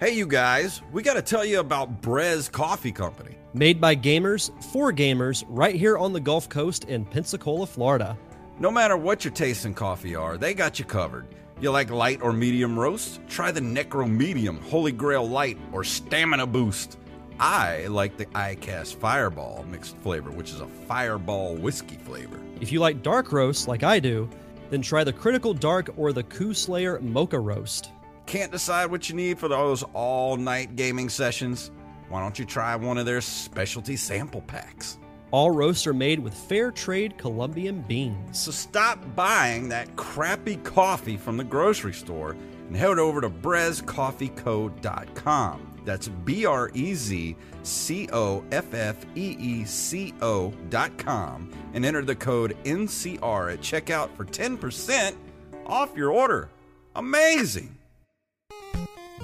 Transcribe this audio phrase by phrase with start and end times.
[0.00, 3.34] Hey, you guys, we got to tell you about Brez Coffee Company.
[3.52, 8.16] Made by gamers for gamers right here on the Gulf Coast in Pensacola, Florida.
[8.60, 11.26] No matter what your taste in coffee are, they got you covered.
[11.60, 13.18] You like light or medium roast?
[13.28, 16.96] Try the Necro Medium, Holy Grail Light, or Stamina Boost.
[17.40, 22.38] I like the ICAST Fireball mixed flavor, which is a fireball whiskey flavor.
[22.60, 24.30] If you like dark roast like I do,
[24.70, 27.90] then try the Critical Dark or the Coup Slayer Mocha Roast.
[28.28, 31.70] Can't decide what you need for those all night gaming sessions?
[32.10, 34.98] Why don't you try one of their specialty sample packs?
[35.30, 38.38] All roasts are made with fair trade Colombian beans.
[38.38, 45.80] So stop buying that crappy coffee from the grocery store and head over to brezcoffeeco.com.
[45.86, 51.50] That's B R E Z C O F F E E C O dot com
[51.72, 55.16] and enter the code NCR at checkout for 10%
[55.64, 56.50] off your order.
[56.94, 57.77] Amazing!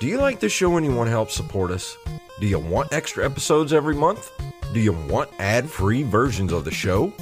[0.01, 1.97] Do you like the show and you want to help support us?
[2.41, 4.33] Do you want extra episodes every month?
[4.73, 7.13] Do you want ad-free versions of the show?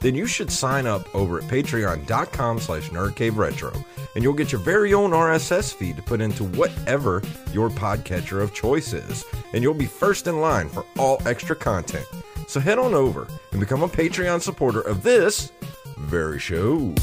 [0.00, 4.94] Then you should sign up over at patreon.com slash nerdcaveretro and you'll get your very
[4.94, 7.22] own RSS feed to put into whatever
[7.52, 9.24] your podcatcher of choice is.
[9.52, 12.06] And you'll be first in line for all extra content.
[12.46, 15.52] So head on over and become a Patreon supporter of this
[15.98, 16.94] very show.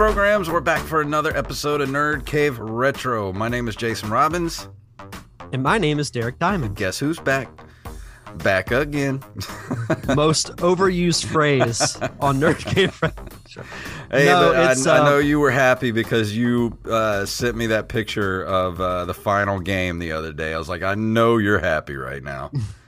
[0.00, 0.48] Programs.
[0.48, 3.34] We're back for another episode of Nerd Cave Retro.
[3.34, 4.66] My name is Jason Robbins.
[5.52, 6.74] And my name is Derek Diamond.
[6.74, 7.50] Guess who's back?
[8.36, 9.22] Back again.
[10.16, 13.62] Most overused phrase on Nerd Cave Retro.
[14.10, 18.42] Hey, no, I, I, know you were happy because you uh, sent me that picture
[18.42, 20.54] of uh, the final game the other day.
[20.54, 22.50] I was like, I know you're happy right now.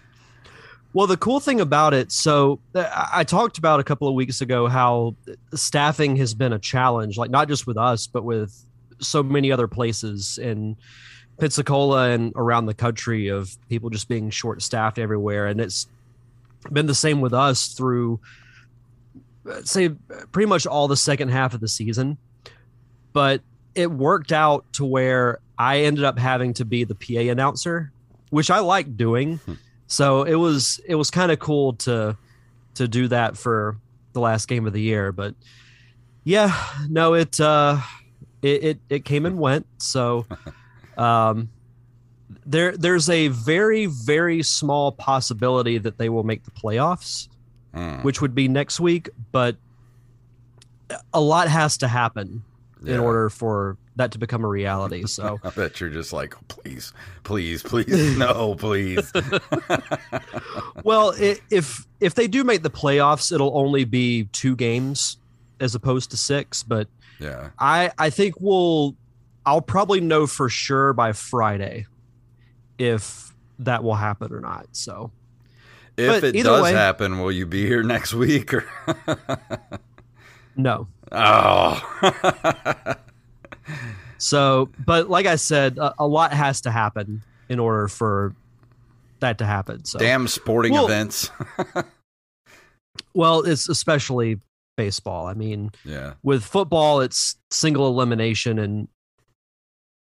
[0.95, 4.43] Well, the cool thing about it, so uh, I talked about a couple of weeks
[4.43, 5.15] ago how
[5.55, 8.55] staffing has been a challenge, like not just with us, but with
[8.99, 10.77] so many other places in
[11.39, 15.47] Pensacola and around the country of people just being short staffed everywhere.
[15.47, 15.89] And it's
[16.71, 18.21] been the same with us through,
[19.51, 19.89] uh, say,
[20.31, 22.19] pretty much all the second half of the season.
[23.15, 23.41] But
[23.75, 27.93] it worked out to where I ended up having to be the PA announcer,
[28.29, 29.41] which I like doing.
[29.93, 32.17] So it was it was kind of cool to
[32.77, 33.77] to do that for
[34.15, 35.13] the last game of the year.
[35.13, 35.35] But
[36.25, 36.57] yeah,
[36.89, 37.79] no, it uh,
[38.41, 39.67] it it, it came and went.
[39.77, 40.25] So
[40.97, 41.51] um,
[42.47, 47.29] there there's a very very small possibility that they will make the playoffs,
[47.75, 48.03] mm.
[48.03, 49.11] which would be next week.
[49.31, 49.57] But
[51.13, 52.45] a lot has to happen
[52.85, 52.95] yeah.
[52.95, 55.05] in order for that to become a reality.
[55.13, 59.13] So I bet you're just like, please, please, please, no, please.
[60.85, 65.19] well, if if they do make the playoffs, it'll only be two games
[65.61, 66.63] as opposed to six.
[66.63, 66.89] But
[67.19, 68.97] yeah, I I think we'll
[69.45, 71.87] I'll probably know for sure by Friday
[72.79, 74.69] if that will happen or not.
[74.73, 75.11] So.
[75.95, 78.65] If but it does way, happen, will you be here next week or
[80.57, 80.89] no?
[81.11, 82.95] Oh.
[84.19, 88.35] so, but like I said, a, a, lot has to happen in order for
[89.21, 89.85] that to happen.
[89.85, 91.31] So, damn sporting well, events.
[93.15, 94.41] well, it's especially
[94.77, 95.27] baseball.
[95.27, 96.15] I mean, yeah.
[96.23, 98.89] With football, it's single elimination, and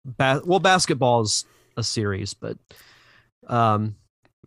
[0.04, 1.44] ba- well, basketball is
[1.76, 2.56] a series, but
[3.46, 3.96] um,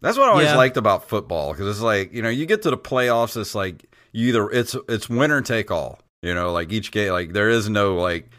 [0.02, 0.58] that's what I always yeah.
[0.58, 3.93] liked about football because it's like you know you get to the playoffs, it's like
[4.14, 6.00] you either it's it's winner take all.
[6.22, 8.30] You know, like each game, like there is no like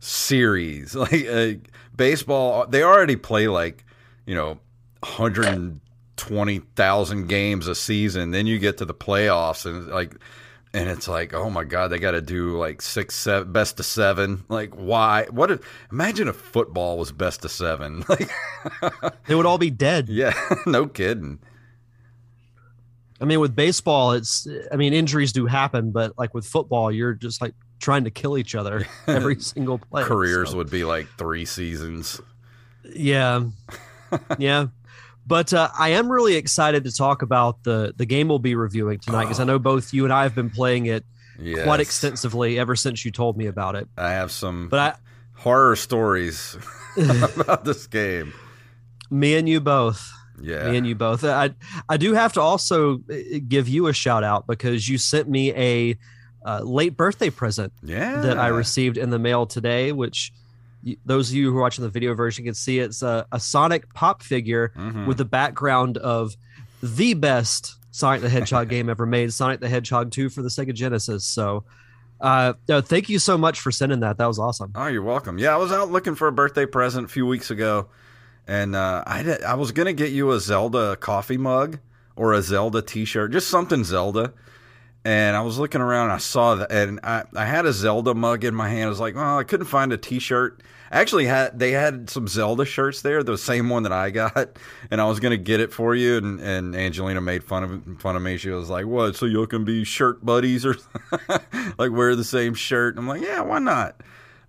[0.00, 0.94] series.
[1.02, 1.52] Like uh,
[1.96, 3.84] baseball, they already play like
[4.26, 4.58] you know,
[5.02, 5.80] hundred
[6.16, 8.32] twenty thousand games a season.
[8.32, 10.14] Then you get to the playoffs and like,
[10.74, 13.86] and it's like, oh my god, they got to do like six, seven, best of
[13.86, 14.44] seven.
[14.48, 15.26] Like, why?
[15.30, 15.50] What?
[15.50, 15.60] If,
[15.90, 18.04] imagine if football was best of seven.
[18.12, 18.30] Like,
[19.26, 20.08] they would all be dead.
[20.12, 20.34] Yeah,
[20.66, 21.38] no kidding.
[23.22, 27.14] I mean, with baseball, it's I mean, injuries do happen, but like with football, you're
[27.14, 30.02] just like trying to kill each other every single play.
[30.02, 30.56] Careers so.
[30.56, 32.20] would be like three seasons.
[32.84, 33.44] Yeah,
[34.38, 34.66] yeah.
[35.24, 38.98] But uh, I am really excited to talk about the the game we'll be reviewing
[38.98, 39.44] tonight because oh.
[39.44, 41.04] I know both you and I have been playing it
[41.38, 41.62] yes.
[41.62, 43.86] quite extensively ever since you told me about it.
[43.96, 44.94] I have some, but I,
[45.36, 46.56] horror stories
[47.36, 48.32] about this game.
[49.10, 50.12] Me and you both.
[50.40, 50.70] Yeah.
[50.70, 51.24] Me and you both.
[51.24, 51.50] I
[51.88, 53.14] I do have to also uh,
[53.48, 55.96] give you a shout out because you sent me a
[56.44, 58.20] uh, late birthday present yeah.
[58.22, 60.32] that I received in the mail today, which
[61.04, 63.92] those of you who are watching the video version can see it's a, a Sonic
[63.94, 65.06] pop figure Mhm.
[65.06, 66.36] with the background of
[66.82, 70.74] the best Sonic the Hedgehog game ever made, Sonic the Hedgehog 2 for the Sega
[70.74, 71.24] Genesis.
[71.24, 71.62] So,
[72.20, 74.18] uh, no, thank you so much for sending that.
[74.18, 74.72] That was awesome.
[74.74, 75.38] Oh, you're welcome.
[75.38, 77.86] Yeah, I was out looking for a birthday present a few weeks ago,
[78.46, 81.78] and uh, I I was gonna get you a Zelda coffee mug
[82.16, 84.32] or a Zelda T-shirt, just something Zelda.
[85.04, 88.14] And I was looking around, and I saw that, and I, I had a Zelda
[88.14, 88.84] mug in my hand.
[88.84, 90.62] I was like, well, I couldn't find a T-shirt.
[90.92, 94.58] Actually, had they had some Zelda shirts there, the same one that I got,
[94.90, 96.18] and I was gonna get it for you.
[96.18, 98.36] And, and Angelina made fun of fun of me.
[98.36, 99.16] She was like, "What?
[99.16, 100.76] So you can be shirt buddies or
[101.78, 104.00] like wear the same shirt?" I'm like, "Yeah, why not?"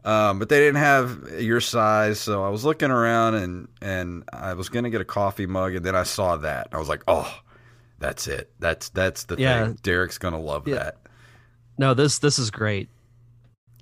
[0.05, 4.53] Um, but they didn't have your size, so I was looking around and and I
[4.53, 6.67] was gonna get a coffee mug, and then I saw that.
[6.73, 7.33] I was like, "Oh,
[8.00, 8.51] that's it.
[8.59, 9.65] That's that's the Yeah.
[9.67, 9.79] thing.
[9.81, 10.75] Derek's gonna love Yeah.
[10.75, 10.97] that."
[11.77, 12.89] No, this this is great.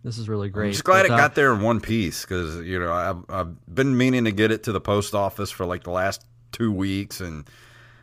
[0.03, 0.67] This is really great.
[0.67, 3.23] I'm just glad But, it uh, got there in one piece because you know I've,
[3.29, 6.71] I've been meaning to get it to the post office for like the last two
[6.71, 7.45] weeks and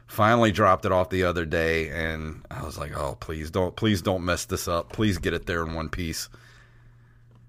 [0.07, 4.01] finally dropped it off the other day and I was like, oh please don't please
[4.03, 4.93] don't mess this up.
[4.93, 6.29] Please get it there in one piece.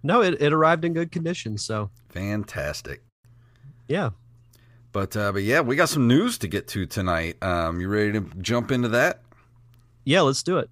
[0.03, 1.57] No, it, it arrived in good condition.
[1.57, 3.01] So, Fantastic.
[3.87, 4.11] yeah.
[4.91, 7.41] But uh, but yeah, we got some news to get to tonight.
[7.43, 9.21] Um, you ready to jump into that?
[10.03, 10.69] Yeah, let's do it.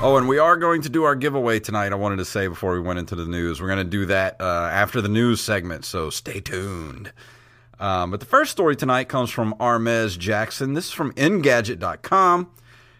[0.00, 1.90] Oh, and we are going to do our giveaway tonight.
[1.90, 4.36] I wanted to say before we went into the news, we're going to do that
[4.40, 7.12] uh, after the news segment, so stay tuned.
[7.80, 10.74] Um, but the first story tonight comes from Armez Jackson.
[10.74, 12.50] This is from Engadget.com.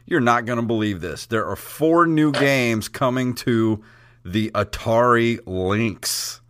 [0.07, 1.27] You're not going to believe this.
[1.27, 3.83] There are four new games coming to
[4.25, 6.41] the Atari Lynx.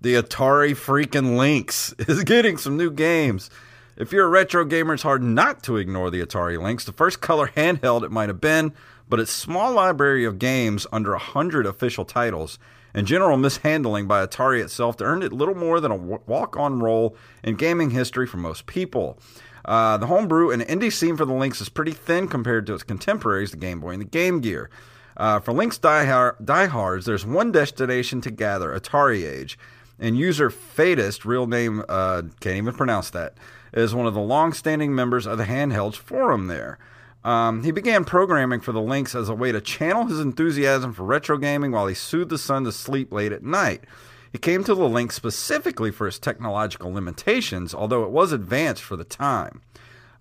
[0.00, 3.50] The Atari freaking Lynx is getting some new games.
[3.96, 6.84] If you're a retro gamer, it's hard not to ignore the Atari Lynx.
[6.84, 8.72] The first color handheld it might have been,
[9.08, 12.58] but its small library of games, under 100 official titles,
[12.94, 17.16] and general mishandling by Atari itself earned it little more than a walk on role
[17.42, 19.18] in gaming history for most people.
[19.64, 22.82] Uh, the homebrew and indie scene for the Lynx is pretty thin compared to its
[22.82, 24.70] contemporaries, the Game Boy and the Game Gear.
[25.16, 29.56] Uh, for Lynx diehard, diehards, there's one destination to gather AtariAge.
[29.98, 33.36] And user Fadist, real name, uh, can't even pronounce that,
[33.72, 36.78] is one of the long standing members of the Handhelds forum there.
[37.24, 41.04] Um, he began programming for the Lynx as a way to channel his enthusiasm for
[41.04, 43.84] retro gaming while he soothed the son to sleep late at night.
[44.32, 48.96] He came to the Lynx specifically for its technological limitations, although it was advanced for
[48.96, 49.60] the time.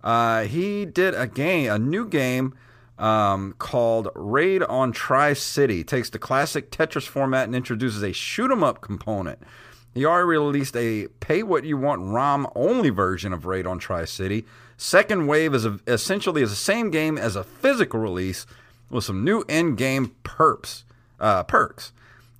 [0.03, 2.53] Uh, he did a game, a new game
[2.99, 5.83] um, called Raid on Tri City.
[5.83, 9.39] Takes the classic Tetris format and introduces a shoot 'em up component.
[9.93, 14.05] He already released a pay what you want ROM only version of Raid on Tri
[14.05, 14.45] City.
[14.81, 18.47] Second Wave is a, essentially is the same game as a physical release
[18.89, 20.85] with some new in-game perps,
[21.19, 21.91] uh, perks.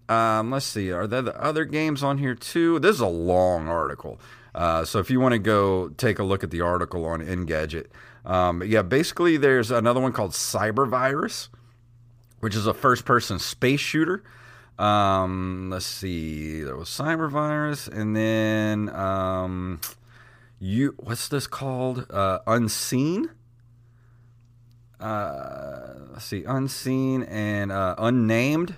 [0.10, 2.80] Um, let's see, are there the other games on here too?
[2.80, 4.20] This is a long article,
[4.56, 7.86] uh, so if you want to go take a look at the article on Engadget,
[8.26, 11.50] um, yeah, basically there's another one called Cyber Virus,
[12.40, 14.24] which is a first-person space shooter.
[14.80, 19.80] Um, let's see, there was Cyber Virus, and then um,
[20.62, 22.06] you what's this called?
[22.12, 23.32] Uh, Unseen.
[25.00, 28.76] Uh, let's see, Unseen and uh, Unnamed.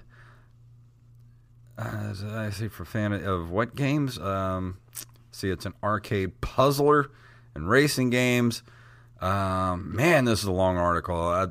[1.77, 4.17] Uh, I see for fan of what games?
[4.17, 4.77] Um,
[5.31, 7.12] see, it's an arcade puzzler
[7.53, 8.63] and racing games.
[9.19, 11.15] Um, man, this is a long article.
[11.15, 11.48] I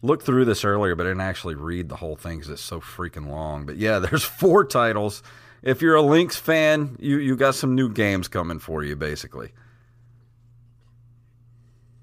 [0.00, 2.80] looked through this earlier, but I didn't actually read the whole thing because it's so
[2.80, 3.66] freaking long.
[3.66, 5.22] But yeah, there's four titles.
[5.62, 9.52] If you're a Lynx fan, you you got some new games coming for you, basically.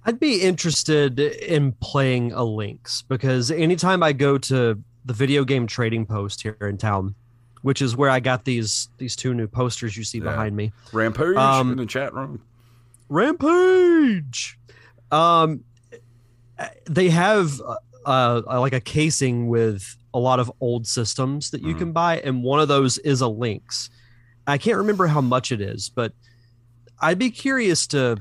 [0.06, 5.68] I'd be interested in playing a Lynx because anytime I go to the video game
[5.68, 7.14] trading post here in town,
[7.62, 10.24] which is where I got these these two new posters you see Yeah.
[10.26, 10.72] behind me.
[10.92, 12.42] Rampage Um, in the chat room.
[13.10, 14.58] Rampage.
[15.12, 15.64] Um,
[16.90, 21.76] they have uh, uh, like a casing with a lot of old systems that you
[21.76, 21.78] Mhm.
[21.78, 23.90] can buy, and one of those is a Lynx.
[24.48, 26.14] I can't remember how much it is, but
[27.00, 28.18] I'd be curious to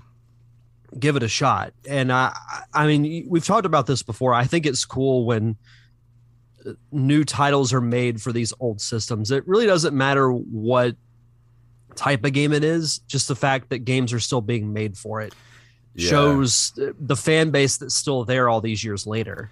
[0.99, 1.73] give it a shot.
[1.89, 2.37] And I,
[2.75, 4.35] I mean, we've talked about this before.
[4.35, 5.57] I think it's cool when
[6.67, 9.31] uh, new titles are made for these old systems.
[9.31, 10.97] It really doesn't matter what
[11.95, 15.21] type of game it is, just the fact that games are still being made for
[15.21, 15.35] it
[15.95, 16.11] Yeah.
[16.11, 19.51] shows the fan base that's still there all these years later.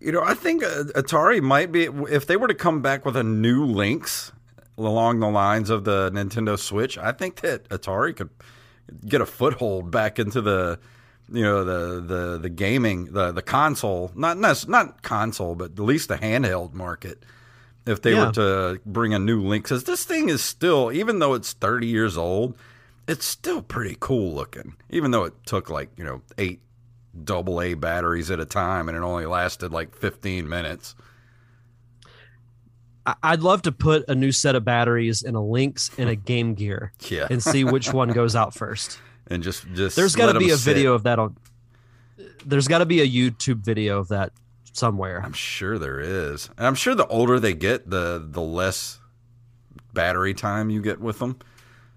[0.00, 3.16] You know, I think uh, Atari might be if they were to come back with
[3.16, 4.32] a new Lynx
[4.76, 6.98] along the lines of the Nintendo Switch.
[6.98, 8.30] I think that Atari could
[9.06, 10.78] get a foothold back into the
[11.32, 15.78] you know the the the gaming the the console not not not console but at
[15.78, 17.24] least the handheld market
[17.86, 18.26] if they Yeah.
[18.26, 19.64] were to bring a new link.
[19.64, 22.56] Because this thing is still even though it's 30 years old
[23.06, 24.74] it's still pretty cool looking.
[24.88, 26.60] Even though it took like you know eight
[27.24, 30.94] double a batteries at a time and it only lasted like 15 minutes
[33.22, 36.54] I'd love to put a new set of batteries in a Lynx and a Game
[36.54, 38.98] Gear yeah and see which one goes out first.
[39.26, 40.74] and just just There's got to be a sit.
[40.74, 41.36] video of that on.
[42.46, 44.32] There's got to be a YouTube video of that
[44.72, 45.20] somewhere.
[45.24, 46.48] I'm sure there is.
[46.56, 49.00] And I'm sure the older they get, the the less
[49.92, 51.38] battery time you get with them.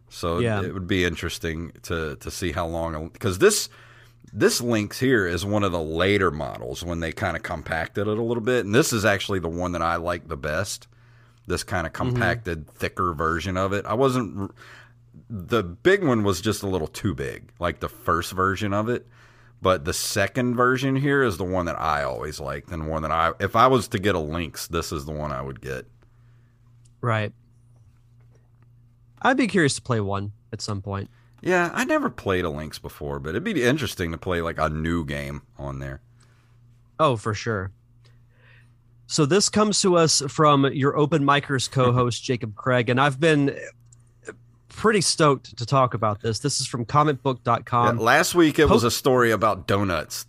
[0.09, 0.61] So Yeah.
[0.61, 3.69] it would be interesting to to see how long because this
[4.33, 8.17] this Lynx here is one of the later models when they kind of compacted it
[8.17, 10.87] a little bit, and this is actually the one that I like the best.
[11.47, 12.09] This kind of mm-hmm.
[12.09, 13.85] compacted, thicker version of it.
[13.85, 14.51] I wasn't.
[15.29, 19.07] The big one was just a little too big, like the first version of it.
[19.61, 23.11] But the second version here is the one that I always liked, and one that
[23.11, 25.87] I, if I was to get a Lynx, this is the one I would get.
[27.01, 27.33] Right.
[29.21, 31.09] I'd be curious to play one at some point.
[31.41, 34.69] Yeah, I never played a Lynx before, but it'd be interesting to play like a
[34.69, 36.01] new game on there.
[36.99, 37.71] Oh, for sure.
[39.07, 43.57] So this comes to us from your open micers co-host Jacob Craig, and I've been
[44.67, 46.39] pretty stoked to talk about this.
[46.39, 47.97] This is from comicbook.com.
[47.97, 50.25] Yeah, last week it was a story about donuts,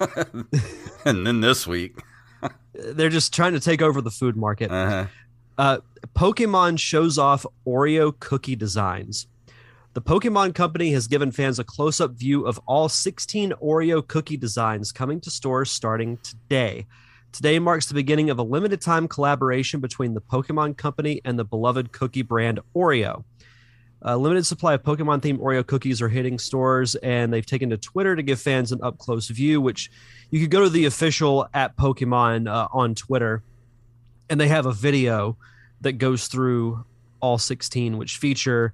[1.04, 1.96] and then this week,
[2.72, 4.70] They're just trying to take over the food market.
[4.70, 5.06] uh-huh.
[5.58, 5.78] Uh,
[6.14, 9.26] Pokemon shows off Oreo cookie designs.
[9.94, 14.36] The Pokemon Company has given fans a close up view of all 16 Oreo cookie
[14.36, 16.84] designs coming to stores starting today.
[17.36, 21.44] Today marks the beginning of a limited time collaboration between the Pokemon Company and the
[21.44, 23.24] beloved cookie brand Oreo.
[24.00, 27.76] A limited supply of Pokemon themed Oreo cookies are hitting stores, and they've taken to
[27.76, 29.90] Twitter to give fans an up close view, which
[30.30, 33.42] you could go to the official at Pokemon uh, on Twitter,
[34.30, 35.36] and they have a video
[35.82, 36.86] that goes through
[37.20, 38.72] all 16, which feature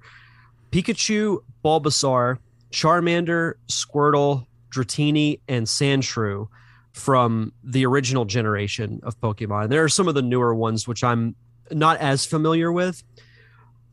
[0.71, 2.37] Pikachu, Bulbasaur,
[2.71, 6.47] Charmander, Squirtle, Dratini, and Sandshrew
[6.93, 9.69] from the original generation of Pokemon.
[9.69, 11.35] There are some of the newer ones which I'm
[11.71, 13.03] not as familiar with,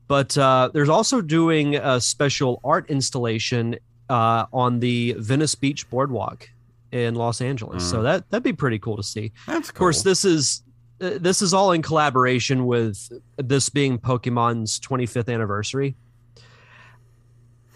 [0.07, 3.77] but uh, there's also doing a special art installation
[4.11, 6.49] uh, on the Venice Beach Boardwalk
[6.93, 7.89] in Los Angeles.
[7.89, 8.03] So Mm.
[8.03, 9.33] that that'd be pretty cool to see.
[9.47, 9.75] that's cool.
[9.77, 10.63] Of course, this is
[11.01, 15.95] uh, this is all in collaboration with this being Pokemon's 25th anniversary.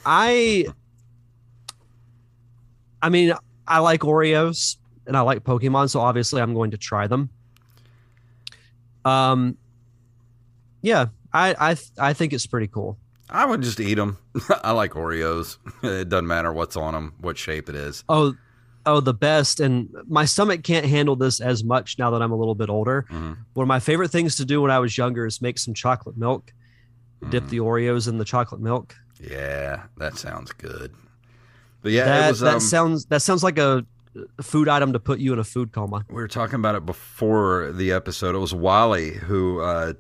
[0.05, 0.67] I
[3.01, 3.33] I mean,
[3.67, 4.77] I like Oreos
[5.07, 7.29] and I like Pokemon, so obviously I'm going to try them.
[9.05, 9.57] Um
[10.83, 12.99] yeah, I I th- I think it's pretty cool.
[13.31, 14.19] I would just eat them.
[14.63, 15.57] I like Oreos.
[15.83, 18.05] It doesn't matter what's on them, what shape it is.
[18.09, 18.35] Oh,
[18.87, 19.61] oh, the best.
[19.61, 23.07] And my stomach can't handle this as much now that I'm a little bit older.
[23.11, 23.39] Mhm.
[23.55, 26.17] One of my favorite things to do when I was younger is make some chocolate
[26.19, 26.53] milk,
[27.31, 27.49] dip Mhm.
[27.49, 28.95] the Oreos in the chocolate milk.
[29.21, 30.93] Yeah, that sounds good.
[31.83, 32.41] But yeah, that it was.
[32.41, 33.85] that um, sounds that sounds like a
[34.41, 36.05] food item to put you in a food coma.
[36.09, 38.35] we were talking about it before the episode.
[38.35, 39.95] It was Wally who uh,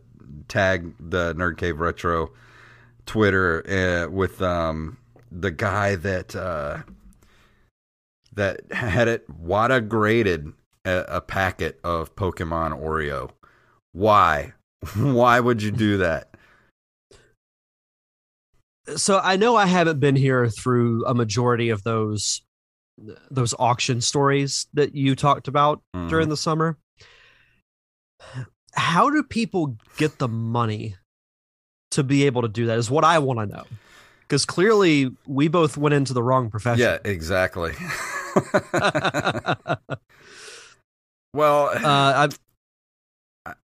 [0.49, 2.33] tagged the Nerd Cave Retro
[3.06, 4.99] Twitter uh, with um,
[5.30, 6.78] the guy that uh,
[8.33, 10.52] that had it Wata graded
[10.85, 13.30] a, a packet of Pokemon Oreo.
[13.92, 14.52] Why?
[14.97, 16.30] Why would you do that?
[18.97, 22.42] So I know I haven't been here through a majority of those
[23.31, 26.09] those auction stories that you talked about Mhm.
[26.09, 26.79] during the summer.
[28.75, 30.97] How do people get the money
[31.93, 32.79] to be able to do that?
[32.79, 33.65] Is what I want to know.
[34.23, 36.81] Because clearly we both went into the wrong profession.
[36.81, 37.73] Yeah, exactly.
[38.73, 39.55] uh,
[41.35, 42.39] well, I've,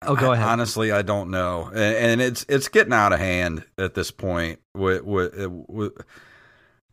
[0.02, 0.48] oh, go I- ahead.
[0.48, 4.60] Honestly, I don't know, and, and it's it's getting out of hand at this point.
[4.76, 5.34] With, with,
[5.68, 5.94] with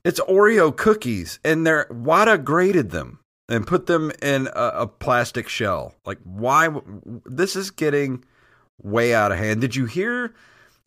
[0.06, 5.48] it's Oreo cookies, and they're Wata graded them and put them in a, a plastic
[5.48, 5.96] shell.
[6.04, 6.68] Like, why?
[7.24, 8.24] This is getting
[8.80, 9.60] way out of hand.
[9.60, 10.32] Did you hear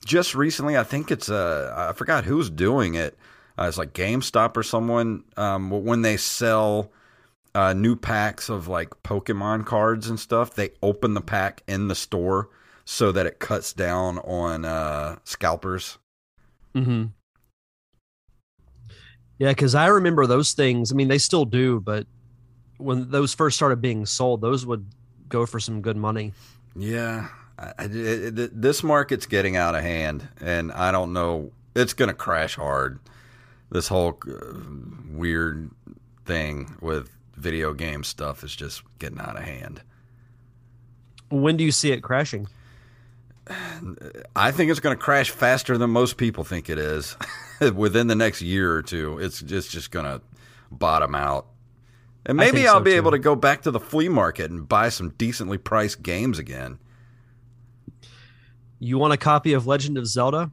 [0.05, 0.77] just recently?
[0.77, 3.17] I think it's uh, I forgot who's doing it.
[3.57, 6.89] Uh, it's like GameStop or someone um, when they sell
[7.53, 10.53] uh, new packs of like Pokemon cards and stuff.
[10.53, 12.47] They open the pack in the store
[12.85, 15.97] so that it cuts down on uh, scalpers.
[16.73, 17.07] hmm
[19.39, 20.91] Yeah, because I remember those things.
[20.91, 22.05] I mean, they still do, but
[22.77, 24.86] when those first started being sold, those would
[25.29, 26.34] go for some good money.
[26.75, 31.51] Yeah, I, I- it- this market's getting out of hand, and I don't know.
[31.75, 33.00] It's going to crash hard.
[33.72, 34.34] This whole uh,
[35.12, 35.69] weird
[36.25, 39.81] thing with video game stuff is just getting out of hand.
[41.29, 42.48] When do you see it crashing?
[44.36, 47.15] I think it's going to crash faster than most people think it is.
[47.75, 50.22] Within the next year or two, it's just just going to
[50.72, 51.48] bottom out.
[52.25, 52.98] And maybe I'll so be too.
[52.98, 56.79] able to go back to the flea market and buy some decently priced games again.
[58.77, 60.51] You want a copy of Legend of Zelda?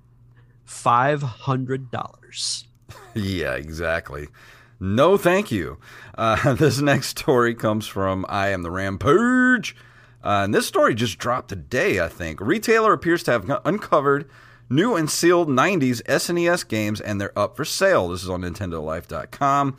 [0.64, 2.66] Five hundred dollars.
[3.14, 4.28] yeah, exactly.
[4.80, 5.78] No, thank you.
[6.16, 9.76] Uh, this next story comes from I Am the Rampage.
[10.26, 12.40] Uh, and this story just dropped today, I think.
[12.40, 14.28] Retailer appears to have uncovered
[14.68, 18.08] new and sealed 90s SNES games, and they're up for sale.
[18.08, 19.76] This is on NintendoLife.com.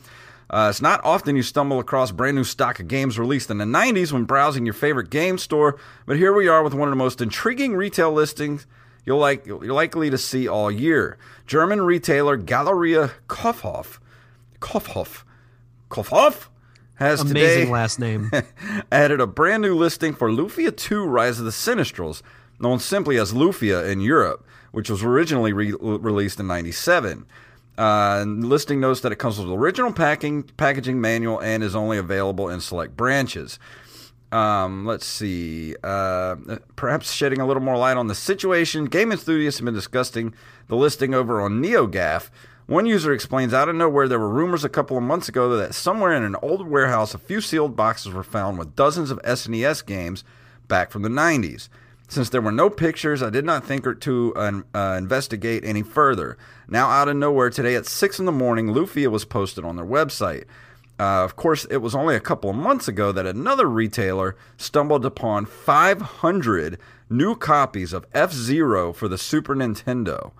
[0.48, 3.66] Uh, it's not often you stumble across brand new stock of games released in the
[3.66, 6.96] 90s when browsing your favorite game store, but here we are with one of the
[6.96, 8.66] most intriguing retail listings
[9.04, 11.18] you'll like you're likely to see all year.
[11.46, 13.98] German retailer Galeria Kaufhof,
[14.60, 15.24] Kaufhof,
[15.90, 16.48] Kaufhof
[16.98, 18.30] has amazing today last name
[18.92, 22.22] added a brand new listing for Lufia 2: Rise of the Sinistrals,
[22.60, 27.26] known simply as Lufia in Europe, which was originally re- released in '97.
[27.76, 32.48] Uh, listing notes that it comes with original packing, packaging manual and is only available
[32.48, 33.58] in select branches.
[34.32, 35.74] Um, let's see.
[35.82, 36.36] Uh,
[36.76, 38.86] perhaps shedding a little more light on the situation.
[38.86, 40.34] Game enthusiasts have been discussing
[40.66, 42.30] the listing over on NeoGAF.
[42.68, 45.74] One user explains out of nowhere there were rumors a couple of months ago that
[45.74, 49.86] somewhere in an old warehouse a few sealed boxes were found with dozens of SNES
[49.86, 50.22] games
[50.68, 51.70] back from the 90s.
[52.08, 56.36] Since there were no pictures, I did not think to uh, investigate any further.
[56.68, 59.86] Now, out of nowhere, today at 6 in the morning, Lufia was posted on their
[59.86, 60.44] website.
[61.00, 65.06] Uh, of course, it was only a couple of months ago that another retailer stumbled
[65.06, 70.32] upon 500 new copies of F Zero for the Super Nintendo.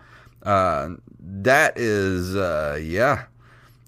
[0.42, 0.90] Uh,
[1.42, 3.25] that is, uh, yeah.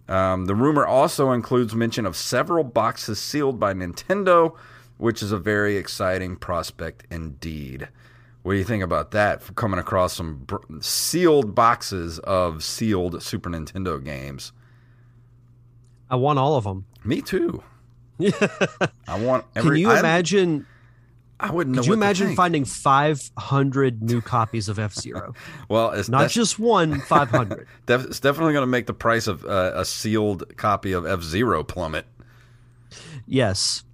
[0.08, 4.56] Um, the rumor also includes mention of several boxes sealed by Nintendo
[5.00, 7.88] which is a very exciting prospect indeed.
[8.42, 9.42] What do you think about that?
[9.42, 14.52] For coming across some br- sealed boxes of sealed Super Nintendo games.
[16.10, 16.84] I want all of them.
[17.02, 17.62] Me too.
[19.08, 19.46] I want.
[19.56, 20.66] Every, Can you I, imagine?
[21.40, 21.82] I wouldn't know.
[21.82, 25.34] Could you imagine finding 500 new copies of F Zero?
[25.68, 27.00] well, it's not just one.
[27.00, 27.66] 500.
[27.88, 31.64] it's definitely going to make the price of uh, a sealed copy of F Zero
[31.64, 32.06] plummet.
[33.26, 33.84] Yes,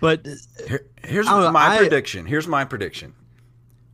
[0.00, 0.26] but
[0.66, 2.26] Here, here's my I, prediction.
[2.26, 3.14] Here's my prediction.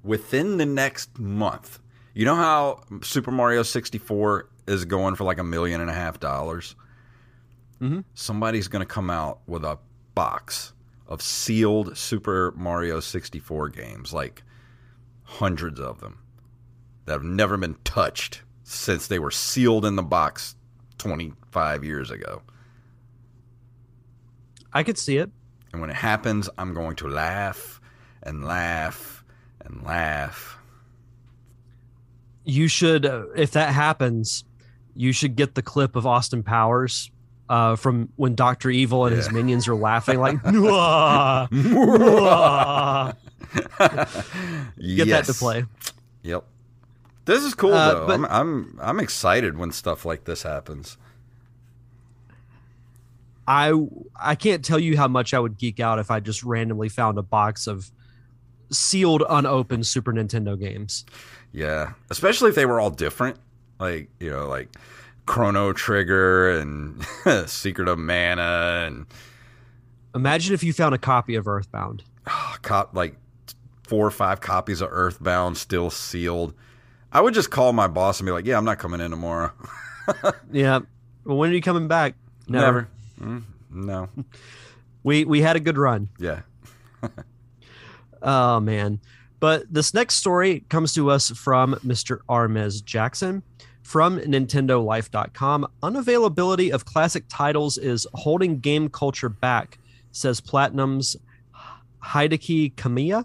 [0.02, 1.78] Within the next month,
[2.14, 6.18] you know how Super Mario 64 is going for like a million and a half
[6.18, 6.74] dollars?
[7.80, 8.00] Mm-hmm.
[8.14, 9.78] Somebody's going to come out with a
[10.14, 10.72] box
[11.12, 14.42] of sealed Super Mario 64 games, like
[15.24, 16.18] hundreds of them
[17.04, 20.56] that have never been touched since they were sealed in the box
[20.96, 22.40] 25 years ago.
[24.72, 25.30] I could see it.
[25.72, 27.78] And when it happens, I'm going to laugh
[28.22, 29.22] and laugh
[29.60, 30.58] and laugh.
[32.44, 34.44] You should, uh, if that happens,
[34.94, 37.10] you should get the clip of Austin Powers
[37.52, 39.18] uh, from when Doctor Evil and yeah.
[39.18, 40.52] his minions are laughing like, get
[44.78, 45.06] yes.
[45.06, 45.66] that to play.
[46.22, 46.44] Yep.
[47.26, 48.06] This is cool uh, though.
[48.06, 50.96] But, I'm I'm I'm excited when stuff like this happens.
[53.46, 53.74] I
[54.18, 57.18] I can't tell you how much I would geek out if I just randomly found
[57.18, 57.90] a box of
[58.70, 61.04] sealed unopened Super Nintendo games.
[61.52, 63.36] Yeah, especially if they were all different,
[63.78, 64.74] like you know, like
[65.26, 67.04] Chrono Trigger and
[67.48, 69.06] Secret of Mana, and
[70.14, 72.02] imagine if you found a copy of Earthbound.
[72.26, 73.16] Oh, cop like
[73.84, 76.54] four or five copies of Earthbound still sealed.
[77.12, 79.52] I would just call my boss and be like, "Yeah, I'm not coming in tomorrow."
[80.52, 80.80] yeah.
[81.24, 82.14] Well, when are you coming back?
[82.48, 82.88] Never.
[83.18, 83.38] Never.
[83.38, 84.08] Mm, no.
[85.02, 86.08] we we had a good run.
[86.18, 86.40] Yeah.
[88.22, 89.00] oh man.
[89.40, 92.20] But this next story comes to us from Mr.
[92.28, 93.42] Armez Jackson
[93.82, 95.66] from NintendoLife.com.
[95.82, 99.78] Unavailability of classic titles is holding game culture back,
[100.12, 101.16] says Platinum's
[102.02, 103.24] Hideki Kamiya.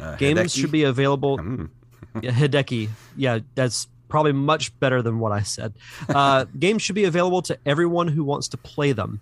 [0.00, 0.60] Uh, Games Hideki?
[0.60, 1.38] should be available.
[1.38, 1.68] Mm.
[2.22, 2.88] yeah, Hideki.
[3.16, 5.74] Yeah, that's probably much better than what I said.
[6.08, 9.20] Uh, games should be available to everyone who wants to play them.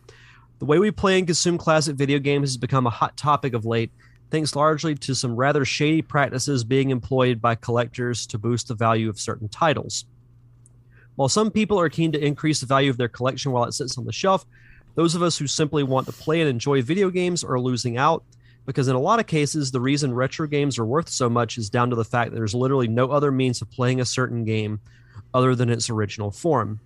[0.59, 3.67] The way we play and consume classic video games has become a hot topic of
[3.67, 3.91] late,
[4.31, 9.09] thanks largely to some rather shady practices being employed by collectors to boost the value
[9.09, 10.07] of certain titles.
[11.17, 13.99] While some people are keen to increase the value of their collection while it sits
[13.99, 14.47] on the shelf,
[14.95, 18.23] those of us who simply want to play and enjoy video games are losing out
[18.67, 21.71] because in a lot of cases, the reason retro games are worth so much is
[21.71, 24.81] down to the fact that there's literally no other means of playing a certain game
[25.33, 26.81] other than its original form.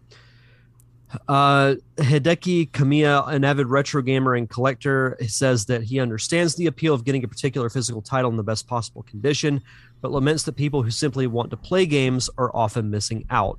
[1.26, 6.94] Uh, Hideki Kamiya, an avid retro gamer and collector, says that he understands the appeal
[6.94, 9.60] of getting a particular physical title in the best possible condition,
[10.02, 13.58] but laments that people who simply want to play games are often missing out.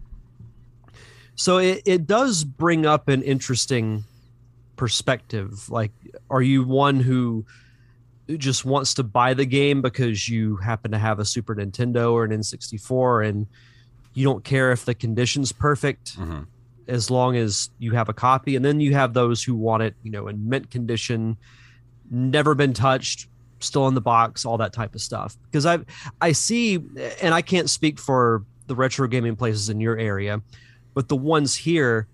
[1.42, 4.04] So it, it does bring up an interesting
[4.76, 5.70] perspective.
[5.72, 5.92] Like,
[6.30, 7.46] are you one who
[8.38, 12.26] just wants to buy the game because you happen to have a Super Nintendo or
[12.26, 13.48] an N64 and
[14.14, 16.18] you don't care if the condition's perfect?
[16.20, 16.46] Mhm.
[16.88, 18.56] as long as you have a copy.
[18.58, 21.38] And then you have those who want it, you know, in mint condition,
[22.10, 23.28] never been touched,
[23.62, 25.38] still in the box, all that type of stuff.
[25.46, 25.80] Because I
[26.20, 26.76] I see,
[27.22, 30.42] and I can't speak for the retro gaming places in your area,
[30.94, 32.08] but the ones here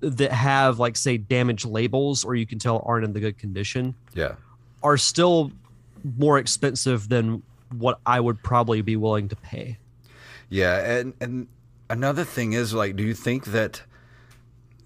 [0.00, 3.94] that have like say damaged labels or you can tell aren't in the good condition
[4.14, 4.34] Yeah.
[4.82, 5.52] are still
[6.18, 7.42] more expensive than
[7.78, 9.78] what I would probably be willing to pay.
[10.50, 11.46] Yeah, and and
[11.88, 13.82] another thing is like, do you think that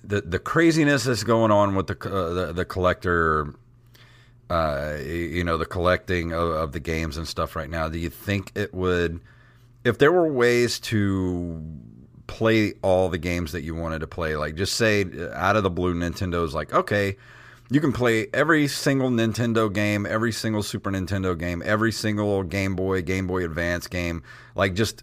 [0.05, 3.55] the the craziness that's going on with the uh, the, the collector,
[4.51, 7.89] uh, you know, the collecting of, of the games and stuff right now?
[7.89, 9.21] Do you think it would,
[9.83, 11.61] if there were ways to
[12.27, 15.71] play all the games that you wanted to play, like just say out of the
[15.71, 17.17] blue, Nintendo's like, okay.
[17.69, 22.77] You can play every single Nintendo game, every single Super Nintendo game, every single Game
[22.77, 24.23] Boy, Game Boy Advance game.
[24.55, 25.03] Like just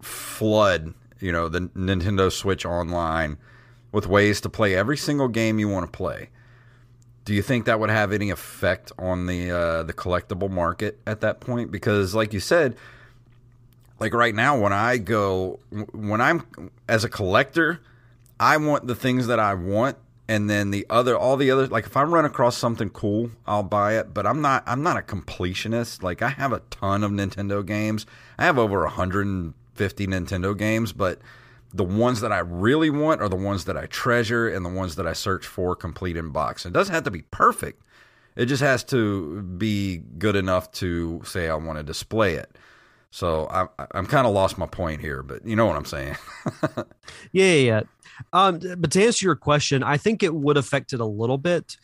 [0.00, 3.36] flood, you know, the Nintendo Switch online
[3.92, 6.30] with ways to play every single game you want to play.
[7.26, 11.20] Do you think that would have any effect on the uh, the collectible market at
[11.20, 11.70] that point?
[11.70, 12.76] Because, like you said,
[14.00, 15.60] like right now, when I go,
[15.92, 17.80] when I'm as a collector,
[18.40, 21.84] I want the things that I want, and then the other, all the other, like
[21.84, 24.14] if I run across something cool, I'll buy it.
[24.14, 26.02] But I'm not, I'm not a completionist.
[26.02, 28.06] Like I have a ton of Nintendo games.
[28.38, 31.20] I have over 150 Nintendo games, but
[31.72, 34.96] the ones that I really want are the ones that I treasure and the ones
[34.96, 36.64] that I search for complete in box.
[36.64, 37.82] It doesn't have to be perfect.
[38.34, 42.56] It just has to be good enough to say I want to display it.
[43.12, 46.16] So I, I'm kind of lost my point here, but you know what I'm saying.
[47.32, 47.80] Yeah, yeah, yeah.
[48.32, 51.76] Um, but to answer your question, I think it would affect it a little bit.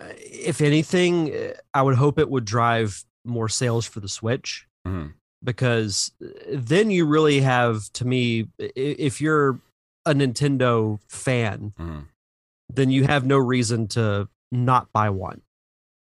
[0.00, 4.66] Uh, If anything, uh, I would hope it would drive more sales for the Switch
[4.86, 5.14] Mhm.
[5.44, 9.60] because uh, then you really have, to me, if you're
[10.06, 12.06] a Nintendo fan, Mhm.
[12.72, 15.42] then you have no reason to not buy one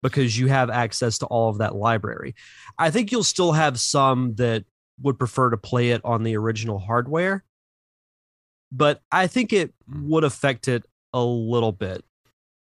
[0.05, 2.35] because you have access to all of that library.
[2.77, 4.63] I think you'll still have some that
[5.01, 7.43] would prefer to play it on the original hardware,
[8.71, 12.05] but I think it would affect it a little bit,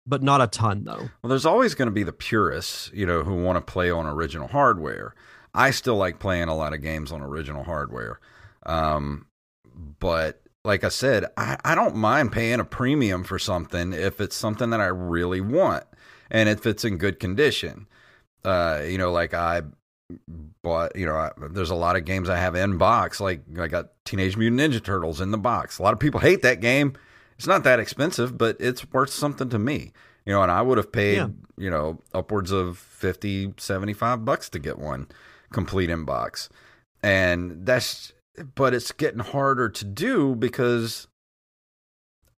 [0.05, 1.11] but not a ton though.
[1.23, 4.05] Well, there's always going to be the purists, you know, who want to play on
[4.05, 5.15] original hardware.
[5.55, 8.19] I still like playing a lot of games on original hardware.
[8.67, 9.27] Um,
[10.01, 14.35] but like I said, I, I don't mind paying a premium for something if it's
[14.35, 15.85] something that I really want
[16.31, 17.87] and if it's in good condition.
[18.45, 19.63] Uh, you know, like I
[20.63, 23.21] bought, you know, I, there's a lot of games I have in box.
[23.21, 25.79] Like I got Teenage Mutant Ninja Turtles in the box.
[25.79, 26.95] A lot of people hate that game.
[27.37, 29.93] It's not that expensive, but it's worth something to me.
[30.25, 31.29] You know, and I would have paid, Yeah.
[31.57, 35.09] you know, upwards of 50, 75 bucks to get one
[35.53, 36.49] complete in box.
[37.03, 38.13] And that's,
[38.55, 41.07] but it's getting harder to do because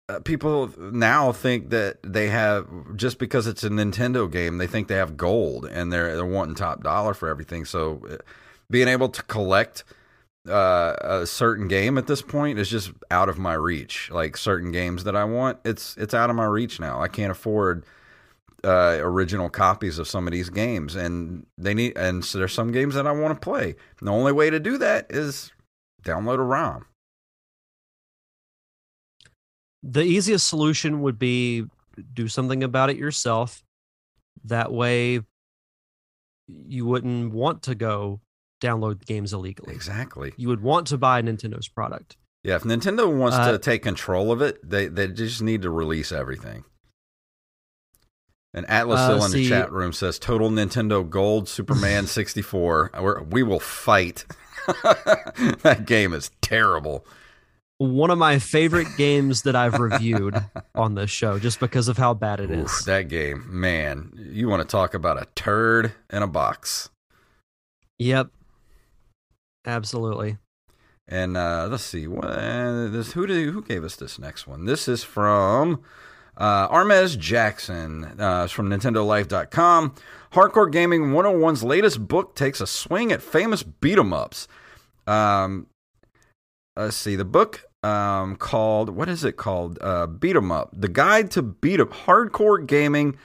[0.10, 4.88] uh, people now think that they have just because it's a Nintendo game, they think
[4.88, 7.64] they have gold and they're they're wanting top dollar for everything.
[7.64, 8.18] So uh,
[8.72, 9.84] being able to collect
[10.48, 14.10] uh, a certain game at this point is just out of my reach.
[14.10, 17.00] Like certain games that I want, it's it's out of my reach now.
[17.02, 17.86] I can't afford
[18.64, 21.96] uh, original copies of some of these games, and they need.
[21.96, 23.76] And so there's some games that I want to play.
[24.02, 25.52] The only way to do that is
[26.04, 26.86] download a ROM.
[29.84, 31.66] The easiest solution would be
[32.14, 33.64] do something about it yourself.
[34.46, 35.22] That way
[36.48, 38.22] you wouldn't want to go
[38.62, 39.74] download games illegally.
[39.74, 40.34] Exactly.
[40.38, 42.18] You would want to buy Nintendo's product.
[42.44, 45.70] Yeah, if Nintendo wants Uh, to take control of it, they they just need to
[45.70, 46.64] release everything.
[48.54, 52.92] And Atlas Uh, still in the chat room says total Nintendo Gold Superman 64.
[53.00, 54.26] We're, we will fight.
[54.68, 57.06] that game is terrible.
[57.80, 60.36] One of my favorite games that I've reviewed
[60.76, 62.66] on this show just because of how bad it is.
[62.66, 64.12] Oof, that game, man.
[64.18, 66.90] You want to talk about a turd in a box.
[67.98, 68.32] Yep.
[69.66, 70.38] Absolutely.
[71.08, 74.66] And uh, let's see, what, uh, this who did, who gave us this next one?
[74.66, 75.82] This is from
[76.38, 78.20] uh, Armez Jackson.
[78.20, 79.96] Uh, it's from NintendoLife.com.
[80.34, 84.48] Hardcore Gaming 101's latest book takes a swing at famous beat 'em ups.
[85.08, 85.68] Um,
[86.76, 89.78] let's see, the book um, called what is it called?
[89.82, 90.70] Uh, beat 'em up.
[90.74, 93.16] The Guide to Beat 'em Hardcore Gaming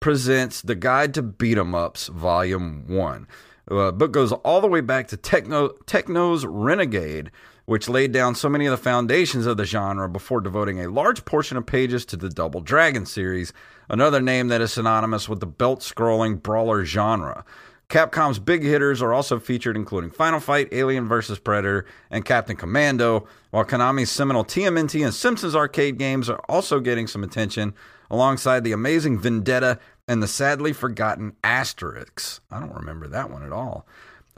[0.00, 3.26] presents The Guide to Beat 'em Ups, Volume One.
[3.70, 7.30] Uh, book goes all the way back to Techno Techno's Renegade,
[7.64, 11.24] which laid down so many of the foundations of the genre before devoting a large
[11.24, 13.52] portion of pages to the Double Dragon series,
[13.88, 17.44] another name that is synonymous with the belt-scrolling brawler genre.
[17.92, 21.38] Capcom's big hitters are also featured, including Final Fight, Alien vs.
[21.38, 27.06] Predator, and Captain Commando, while Konami's seminal TMNT and Simpsons arcade games are also getting
[27.06, 27.74] some attention,
[28.10, 29.78] alongside the amazing Vendetta
[30.08, 32.40] and the sadly forgotten Asterix.
[32.50, 33.86] I don't remember that one at all.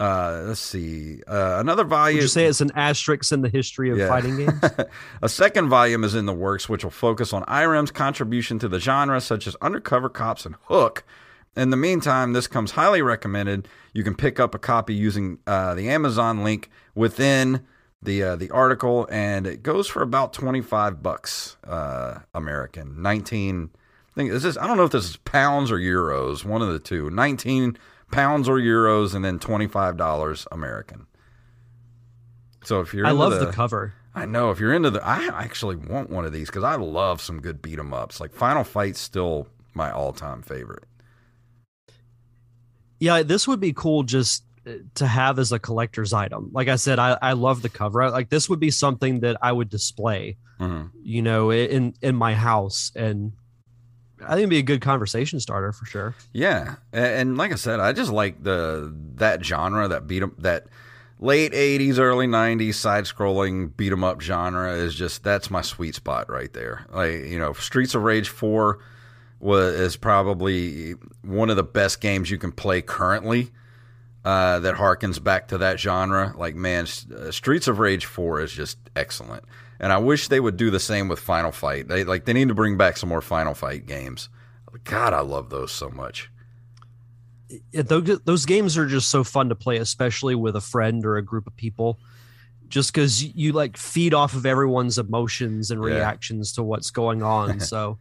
[0.01, 1.23] Uh, let's see.
[1.29, 2.17] Uh, another volume.
[2.17, 4.09] Would you say it's an asterisk in the history of Yeah.
[4.09, 4.61] fighting games?
[5.23, 8.81] a second volume is in the works, which will focus on IREM's contribution to the
[8.81, 11.05] genre, such as Undercover Cops and Hook.
[11.57, 13.69] In the meantime, this comes highly recommended.
[13.93, 17.65] You can pick up a copy using uh, the Amazon link within
[18.03, 23.01] the uh, the article, and it goes for about twenty five bucks uh, American.
[23.01, 23.71] Nineteen.
[23.75, 24.57] I think is this.
[24.59, 26.45] I don't know if this is pounds or euros.
[26.45, 27.09] One of the two.
[27.11, 27.79] Nineteen
[28.11, 31.07] pounds or euros, and then twenty five dollars American.
[32.65, 33.95] So if you're I love the cover.
[34.17, 37.21] I know if you're into the, I actually want one of these because I love
[37.21, 38.21] some good beat 'em ups.
[38.21, 40.85] Like Final Fight's still my all time favorite.
[43.01, 46.51] Yeah, this would be cool just uh, to have as a collector's item.
[46.53, 48.03] Like I said, I, I love the cover.
[48.03, 50.91] I- Like this would be something that I would display, Mhm.
[51.03, 53.33] you know, in in my house, and
[54.23, 56.15] I think it'd be a good conversation starter for sure.
[56.33, 60.35] Yeah, and, and like I said, I just like the that genre that beat 'em
[60.39, 60.67] that
[61.19, 65.95] late '80s, early '90s side scrolling beat 'em up genre is just that's my sweet
[65.95, 66.87] spot right there.
[66.93, 68.79] Like you know, Streets of Rage Four
[69.41, 73.51] was is probably one of the best games you can play currently.
[74.25, 76.33] uh, that harkens back to that genre.
[76.39, 79.45] Like, man, uh, Streets of Rage 4 is just excellent.
[79.79, 81.89] And I wish they would do the same with Final Fight.
[81.89, 84.31] They like they need to bring back some more Final Fight games.
[84.85, 86.31] God, I love those so much.
[87.73, 91.17] it- those, those games are just so fun to play, especially with a friend or
[91.17, 91.99] a group of people.
[92.69, 95.97] Just because you like feed off of everyone's emotions and Yeah.
[95.97, 97.99] reactions to what's going on, so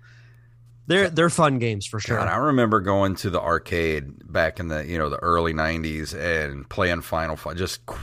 [0.87, 2.17] they're they're fun games for sure.
[2.17, 6.13] God, I remember going to the arcade back in the you know the early '90s
[6.13, 7.97] and playing Final Fight, just qu-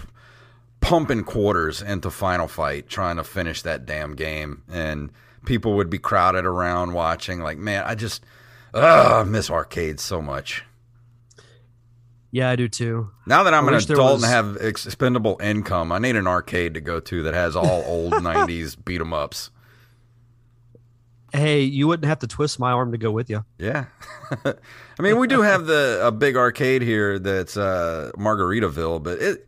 [0.80, 5.10] pumping quarters into Final Fight, trying to finish that damn game, and
[5.44, 7.40] people would be crowded around watching.
[7.40, 8.24] Like, man, I just,
[8.74, 10.64] ugh, miss arcades so much.
[12.32, 13.10] yeah, I do too.
[13.26, 16.74] Now that I'm I an adult was- and have expendable income, I need an arcade
[16.74, 19.50] to go to that has all old '90s beat 'em ups.
[21.32, 23.44] Hey, you wouldn't have to twist my arm to go with you.
[23.58, 23.86] Yeah,
[24.44, 29.46] I mean we do have the a big arcade here that's uh, Margaritaville, but it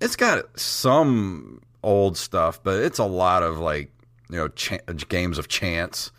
[0.00, 3.92] it's got some old stuff, but it's a lot of like
[4.30, 6.10] you know ch- games of chance.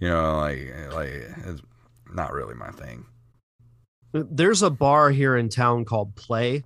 [0.00, 1.08] You know, like like
[1.46, 1.62] it's
[2.12, 3.06] not really my thing.
[4.12, 6.64] There's a bar here in town called Play.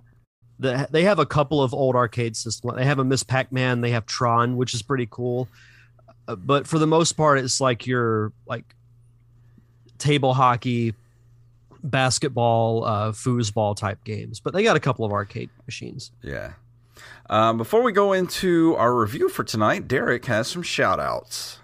[0.59, 2.75] That they have a couple of old arcade systems.
[2.75, 3.81] They have a Miss Pac-Man.
[3.81, 5.49] They have Tron, which is pretty cool.
[6.27, 8.65] Uh, But for the most part, it's like your like
[9.97, 10.93] table hockey,
[11.83, 14.39] basketball, uh, foosball type games.
[14.39, 16.11] But they got a couple of arcade machines.
[16.21, 16.53] Yeah.
[17.29, 21.59] Um, before we go into our review for tonight, Derek has some shout outs.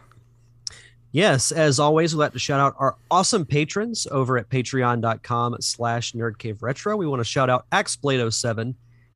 [1.11, 6.13] Yes, as always, we'd like to shout out our awesome patrons over at patreon.com slash
[6.13, 6.97] nerdcaveretro.
[6.97, 8.75] We want to shout out Axblade07,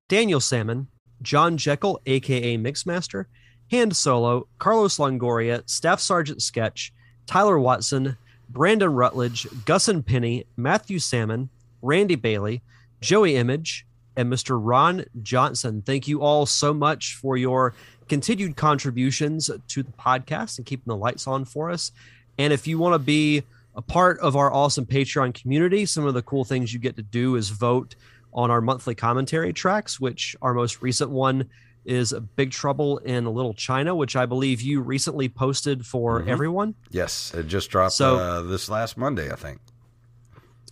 [0.10, 0.88] Daniel Salmon,
[1.22, 3.26] John Jekyll, aka Mixmaster,
[3.72, 6.94] Hand Solo, Carlos Longoria, Staff Sergeant Sketch,
[7.26, 8.18] Tyler Watson,
[8.50, 11.50] Brandon Rutledge, Gus and Penny, Matthew Salmon,
[11.82, 12.62] Randy Bailey,
[13.02, 14.60] Joey Image, and Mr.
[14.62, 15.82] Ron Johnson.
[15.82, 17.74] Thank you all so much for your
[18.08, 21.92] continued contributions to the podcast and keeping the lights on for us.
[22.38, 23.44] And if you want to be
[23.76, 27.02] a part of our awesome Patreon community, some of the cool things you get to
[27.02, 27.96] do is vote
[28.34, 31.50] on our monthly commentary tracks, which our most recent one
[31.86, 36.28] is a Big Trouble in Little China, which I believe you recently posted for Mhm.
[36.28, 36.76] everyone.
[36.92, 39.60] Yes, it just dropped So- uh, this last Monday, I think.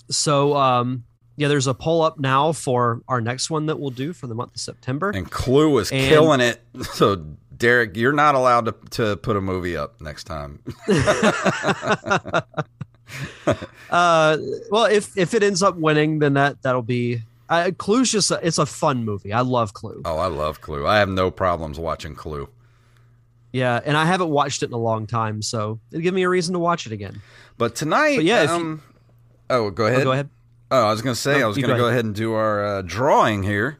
[0.10, 1.04] So, um,
[1.38, 4.36] yeah, there's a poll up now for our next one that we'll do for the
[4.36, 5.10] month of September.
[5.10, 6.62] And Clue is And- killing it.
[6.94, 7.26] So,
[7.58, 10.60] Derek, you're not allowed to, to put a movie up next time.
[13.90, 14.38] uh,
[14.70, 17.22] well, if if it ends up winning, then that that'll be.
[17.52, 19.34] Uh, Clue's just a, it's a fun movie.
[19.34, 20.02] I love Clue.
[20.06, 20.88] Oh, I love Clue.
[20.88, 22.48] I have no problems watching Clue.
[23.52, 26.30] Yeah, and I haven't watched it in a long time, so it'd give me a
[26.30, 27.22] reason to watch it again.
[27.58, 28.84] But tonight, But yeah, if you- um,
[29.50, 30.04] oh, go Oh, ahead.
[30.06, 30.30] go ahead.
[30.72, 32.16] Oh, I was going to say, No, I was going to go go ahead and
[32.16, 33.78] do our uh, drawing here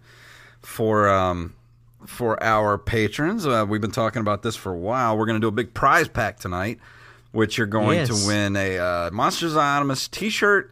[0.62, 1.56] for um,
[2.06, 3.48] for our patrons.
[3.48, 5.18] Uh, we've been talking about this for a while.
[5.18, 6.80] We're going to do a big prize pack tonight,
[7.32, 8.10] which you're going Yes.
[8.24, 10.70] to win a uh, Monsters Anonymous T-shirt,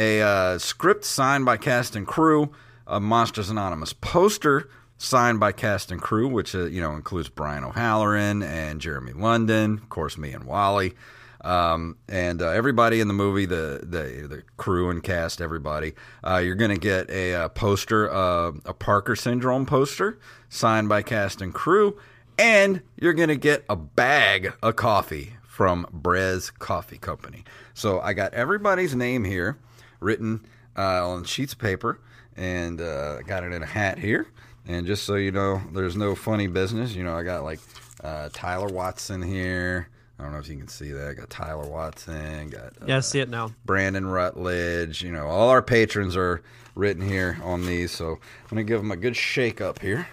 [0.00, 2.50] a uh, script signed by cast and crew,
[2.86, 7.64] a Monsters Anonymous poster signed by cast and crew, which uh, you know includes Brian
[7.64, 10.94] O'Halloran and Jeremy London, of course, me and Wally.
[11.42, 15.92] Um, and uh, everybody in the movie, the, the the crew and cast, everybody,
[16.26, 21.02] uh, you're going to get a, uh poster, uh, a Parker Syndrome poster signed by
[21.02, 21.98] cast and crew,
[22.38, 27.44] and you're going to get a bag of coffee from Brez Coffee Company.
[27.74, 29.58] So I got everybody's name here
[30.00, 30.44] written
[30.76, 32.00] uh, on sheets of paper,
[32.36, 34.26] and uh, got it in a hat here.
[34.66, 36.94] And just so you know, there's no funny business.
[36.94, 37.60] You know, I got like
[38.02, 39.88] uh, Tyler Watson here.
[40.18, 41.08] I don't know if you can see that.
[41.08, 43.52] I got Tyler Watson, got uh, Yeah, I see it now.
[43.64, 45.02] Brandon Rutledge.
[45.02, 46.42] You know, all our patrons are
[46.74, 47.90] written here on these.
[47.90, 50.06] So I'm going to give them a good shake up here.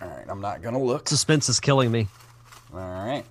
[0.00, 1.08] All right, I'm not going to look.
[1.08, 2.08] Suspense is killing me.
[2.72, 3.24] All right,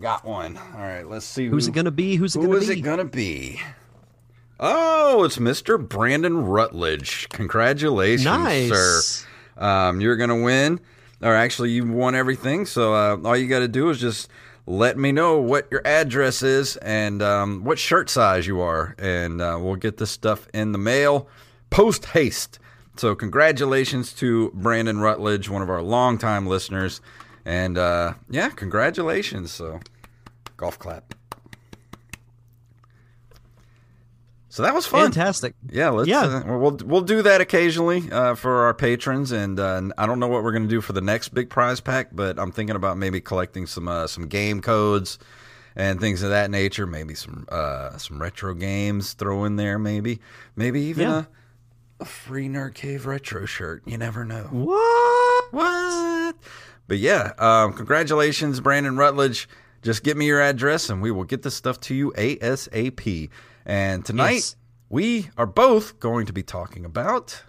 [0.00, 0.56] got one.
[0.74, 2.16] All right, let's see Who's who, it gonna be?
[2.16, 2.78] Who's it who gonna is be?
[2.78, 3.60] it going to be?
[4.58, 5.78] Oh, it's Mr.
[5.78, 7.28] Brandon Rutledge.
[7.30, 8.68] Congratulations, nice.
[8.68, 9.26] sir.
[9.56, 10.80] Um, you're going to win.
[11.22, 12.66] Or actually, you won everything.
[12.66, 14.28] So uh, all you got to do is just
[14.66, 19.40] let me know what your address is and um, what shirt size you are, and
[19.40, 21.28] uh, we'll get this stuff in the mail
[21.70, 22.58] post haste.
[22.96, 27.00] So congratulations to Brandon Rutledge, one of our longtime listeners,
[27.44, 29.50] and uh, yeah, congratulations.
[29.52, 29.80] So
[30.56, 31.14] golf clap.
[34.52, 35.12] So that was fun.
[35.12, 35.54] Fantastic.
[35.70, 36.08] Yeah, let's.
[36.08, 36.42] Yeah.
[36.44, 40.26] Uh, we'll we'll do that occasionally uh, for our patrons, and uh, I don't know
[40.26, 42.96] what we're going to do for the next big prize pack, but I'm thinking about
[42.98, 45.20] maybe collecting some uh, some game codes
[45.76, 46.84] and things of that nature.
[46.84, 49.78] Maybe some uh, some retro games throw in there.
[49.78, 50.18] Maybe
[50.56, 51.24] maybe even Yeah.
[52.00, 53.84] a, a free Nerd Cave retro shirt.
[53.86, 54.48] You never know.
[54.50, 55.52] What?
[55.52, 56.36] What?
[56.90, 59.48] But yeah, um, congratulations, Brandon Rutledge.
[59.80, 63.30] Just get me your address and we will get this stuff to you ASAP.
[63.64, 64.56] And tonight, Yes.
[64.88, 67.44] we are both going to be talking about.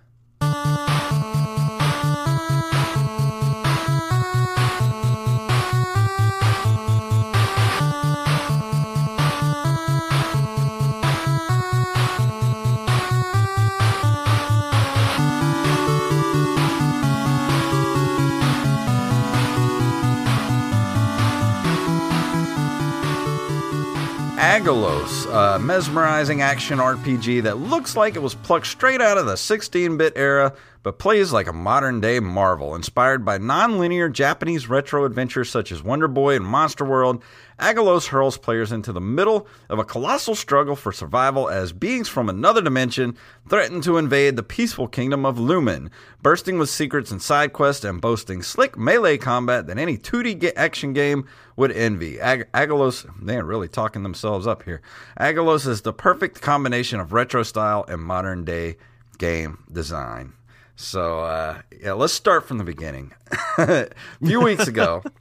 [24.52, 29.38] Aggelos, a mesmerizing action RPG that looks like it was plucked straight out of the
[29.38, 32.76] 16 bit era, but plays like a modern day marvel.
[32.76, 37.24] Inspired by non linear Japanese retro adventures such as Wonder Boy and Monster World,
[37.62, 42.28] Aggelos hurls players into the middle of a colossal struggle for survival as beings from
[42.28, 43.16] another dimension
[43.48, 45.92] threaten to invade the peaceful kingdom of Lumen,
[46.24, 50.54] bursting with secrets and side quests and boasting slick melee combat that any 2D ga-
[50.56, 52.20] action game would envy.
[52.20, 54.82] Ag- Aggelos, they're really talking themselves up here.
[55.20, 58.78] Aggelos is the perfect combination of retro style and modern day
[59.20, 60.34] game design.
[60.76, 63.14] So, uh, yeah, let's start from the beginning.
[63.60, 63.88] a
[64.26, 65.04] few weeks ago,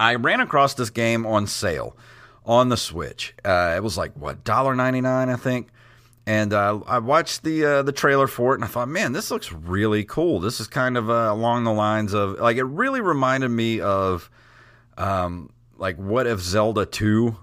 [0.00, 1.94] I ran across this game on sale
[2.46, 3.34] on the Switch.
[3.44, 5.68] Uh, it was like what dollar ninety nine, I think.
[6.26, 9.30] And uh, I watched the uh, the trailer for it, and I thought, man, this
[9.30, 10.40] looks really cool.
[10.40, 14.30] This is kind of uh, along the lines of like it really reminded me of
[14.96, 17.36] um, like what if Zelda two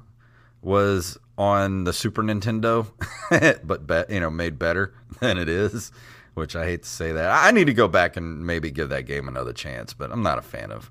[0.62, 2.88] was on the Super Nintendo,
[3.64, 5.92] but be- you know made better than it is.
[6.34, 7.32] Which I hate to say that.
[7.32, 10.38] I need to go back and maybe give that game another chance, but I'm not
[10.40, 10.90] a fan of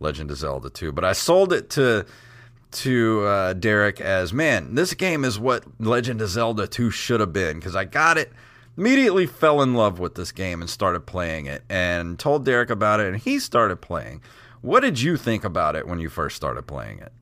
[0.00, 0.92] Legend of Zelda 2.
[0.92, 2.04] But I sold it to
[2.72, 7.32] to uh, Derek as man, this game is what Legend of Zelda 2 should have
[7.32, 8.32] been because I got it.
[8.76, 13.00] Immediately fell in love with this game and started playing it, and told Derek about
[13.00, 14.20] it, and he started playing.
[14.60, 17.12] What did you think about it when you first started playing it?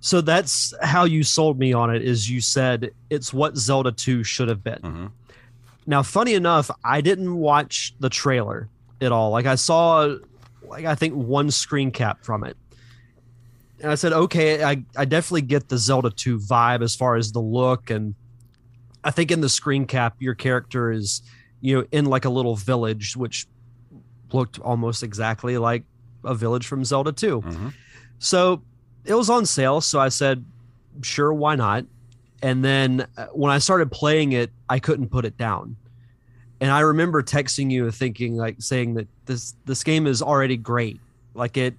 [0.00, 2.02] So that's how you sold me on it.
[2.02, 4.80] Is you said it's what Zelda Two should have been.
[4.82, 5.10] Mhm.
[5.86, 8.68] Now, funny enough, I didn't watch the trailer
[9.00, 9.30] at all.
[9.30, 10.16] Like I saw,
[10.68, 12.56] like I think one screen cap from it,
[13.80, 17.32] and I said, okay, I I definitely get the Zelda Two vibe as far as
[17.32, 18.14] the look, and
[19.04, 21.22] I think in the screen cap, your character is
[21.60, 23.46] you know in like a little village, which
[24.32, 25.84] looked almost exactly like
[26.24, 27.42] a village from Zelda Two.
[27.42, 27.72] Mhm.
[28.18, 28.62] So
[29.04, 29.80] it was on sale.
[29.80, 30.44] So I said,
[31.02, 31.84] sure, why not?
[32.42, 35.76] And then uh, when I started playing it, I couldn't put it down.
[36.60, 41.00] And I remember texting you thinking like saying that this this game is already great.
[41.34, 41.74] Like it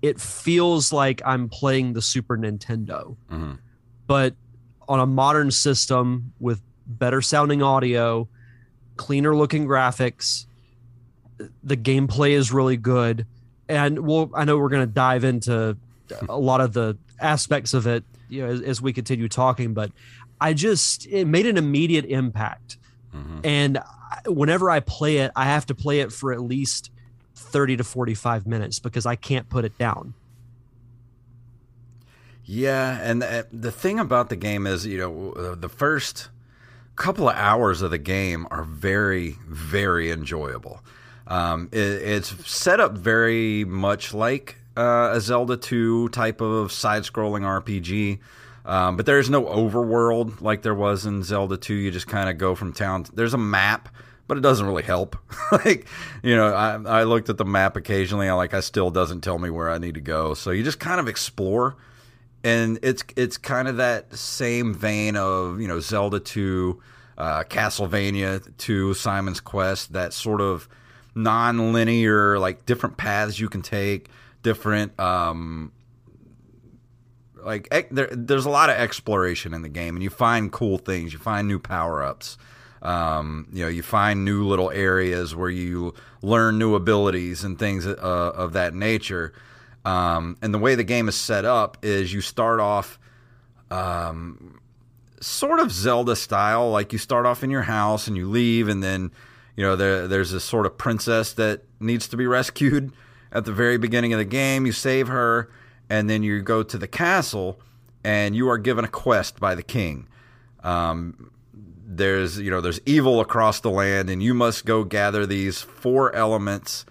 [0.00, 3.58] it feels like I'm playing the Super Nintendo, Mhm.
[4.06, 4.34] but
[4.88, 8.26] on a modern system with better sounding audio
[8.96, 10.46] cleaner looking graphics.
[11.62, 13.26] The gameplay is really good,
[13.68, 14.30] and we'll.
[14.34, 15.76] I know we're going to dive into
[16.28, 19.74] a lot of the aspects of it, you know, as, as we continue talking.
[19.74, 19.90] But
[20.40, 22.76] I just it made an immediate impact,
[23.14, 23.40] mm-hmm.
[23.44, 23.78] and
[24.26, 26.90] whenever I play it, I have to play it for at least
[27.34, 30.14] thirty to forty-five minutes because I can't put it down.
[32.44, 36.28] Yeah, and the, the thing about the game is, you know, the first
[36.96, 40.80] couple of hours of the game are very, very enjoyable.
[41.26, 47.04] Um, it, it's set up very much like uh, a Zelda 2 type of side
[47.04, 48.18] scrolling RPG.
[48.64, 51.74] Um, but there's no overworld like there was in Zelda 2.
[51.74, 53.06] You just kind of go from town.
[53.12, 53.88] There's a map,
[54.28, 55.16] but it doesn't really help.
[55.52, 55.86] like,
[56.22, 58.28] you know, I, I looked at the map occasionally.
[58.28, 60.34] I like, I still doesn't tell me where I need to go.
[60.34, 61.76] So you just kind of explore
[62.44, 66.80] and it's it's kind of that same vein of you know Zelda 2,
[67.18, 70.68] uh, Castlevania 2, Simon's Quest, that sort of
[71.14, 74.08] non-linear like different paths you can take,
[74.42, 75.72] different um,
[77.44, 81.12] like there, there's a lot of exploration in the game, and you find cool things,
[81.12, 82.38] you find new power ups.
[82.82, 87.86] Um, you know, you find new little areas where you learn new abilities and things
[87.86, 89.32] uh, of that nature.
[89.84, 92.98] Um, and the way the game is set up is you start off
[93.70, 94.60] um,
[95.20, 98.82] sort of Zelda style, like you start off in your house and you leave, and
[98.82, 99.12] then
[99.56, 102.92] you know there, there's this sort of princess that needs to be rescued
[103.30, 104.66] at the very beginning of the game.
[104.66, 105.50] You save her,
[105.92, 107.60] and then you go to the castle,
[108.02, 110.08] and you are given a quest by the king.
[110.64, 111.30] Um,
[111.86, 116.14] there's you know there's evil across the land, and you must go gather these four
[116.16, 116.86] elements,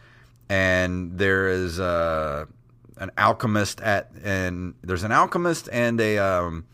[0.50, 2.46] and there is uh,
[2.98, 6.66] an alchemist at and there's an alchemist and a um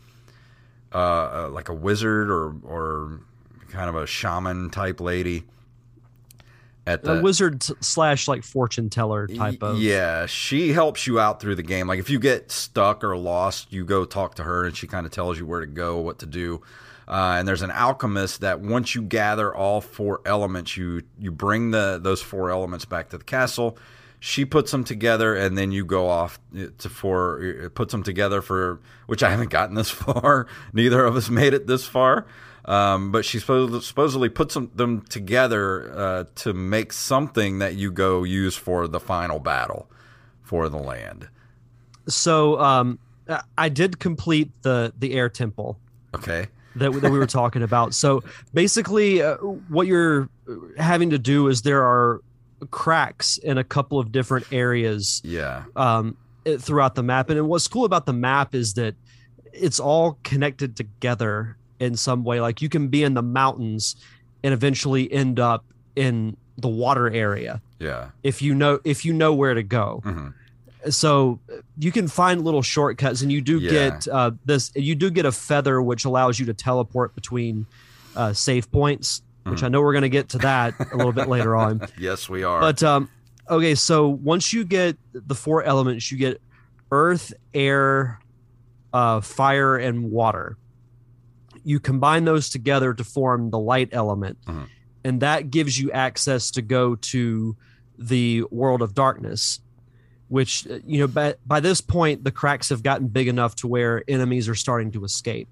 [0.92, 3.20] uh, uh like a wizard or or
[3.70, 5.44] kind of a shaman type lady
[6.88, 11.38] at the a wizard slash like fortune teller type of yeah she helps you out
[11.40, 14.64] through the game like if you get stuck or lost you go talk to her
[14.64, 16.62] and she kind of tells you where to go what to do
[17.06, 21.70] uh, and there's an alchemist that once you gather all four elements you you bring
[21.70, 23.76] the those four elements back to the castle
[24.20, 26.40] she puts them together and then you go off
[26.78, 30.46] to for puts them together for which I haven't gotten this far.
[30.72, 32.26] Neither of us made it this far.
[32.68, 38.24] Um, but she supposedly puts them, them together uh, to make something that you go
[38.24, 39.90] use for the final battle
[40.42, 41.28] for the land.
[42.08, 42.98] So um,
[43.56, 45.78] I did complete the the air temple.
[46.14, 46.48] Okay.
[46.76, 47.94] That, that we were talking about.
[47.94, 50.28] So basically, uh, what you're
[50.76, 52.20] having to do is there are
[52.70, 55.22] cracks in a couple of different areas.
[55.24, 55.64] Yeah.
[55.74, 56.18] Um,
[56.58, 58.94] throughout the map, and what's cool about the map is that
[59.52, 62.40] it's all connected together in some way.
[62.40, 63.96] Like you can be in the mountains
[64.42, 65.64] and eventually end up
[65.96, 67.60] in the water area.
[67.78, 68.10] Yeah.
[68.22, 70.02] If you know if you know where to go.
[70.04, 70.28] Mm-hmm
[70.90, 71.40] so
[71.76, 73.70] you can find little shortcuts and you do yeah.
[73.70, 77.66] get uh, this you do get a feather which allows you to teleport between
[78.14, 81.28] uh, save points which I know we're going to get to that a little bit
[81.28, 81.80] later on.
[81.98, 82.60] Yes, we are.
[82.60, 83.08] But um,
[83.48, 86.40] okay, so once you get the four elements, you get
[86.92, 88.20] earth, air,
[88.92, 90.56] uh, fire, and water.
[91.64, 94.64] You combine those together to form the light element, mm-hmm.
[95.04, 97.56] and that gives you access to go to
[97.98, 99.60] the world of darkness.
[100.28, 104.04] Which you know, by, by this point, the cracks have gotten big enough to where
[104.06, 105.48] enemies are starting to escape.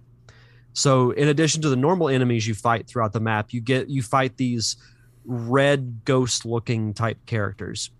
[0.76, 4.02] So in addition to the normal enemies you fight throughout the map, you get you
[4.02, 4.76] fight these
[5.24, 7.90] red ghost looking type characters.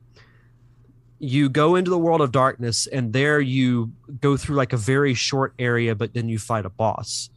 [1.19, 5.15] You go into the world of darkness and there you go through like a very
[5.15, 7.31] short area but then you fight a boss.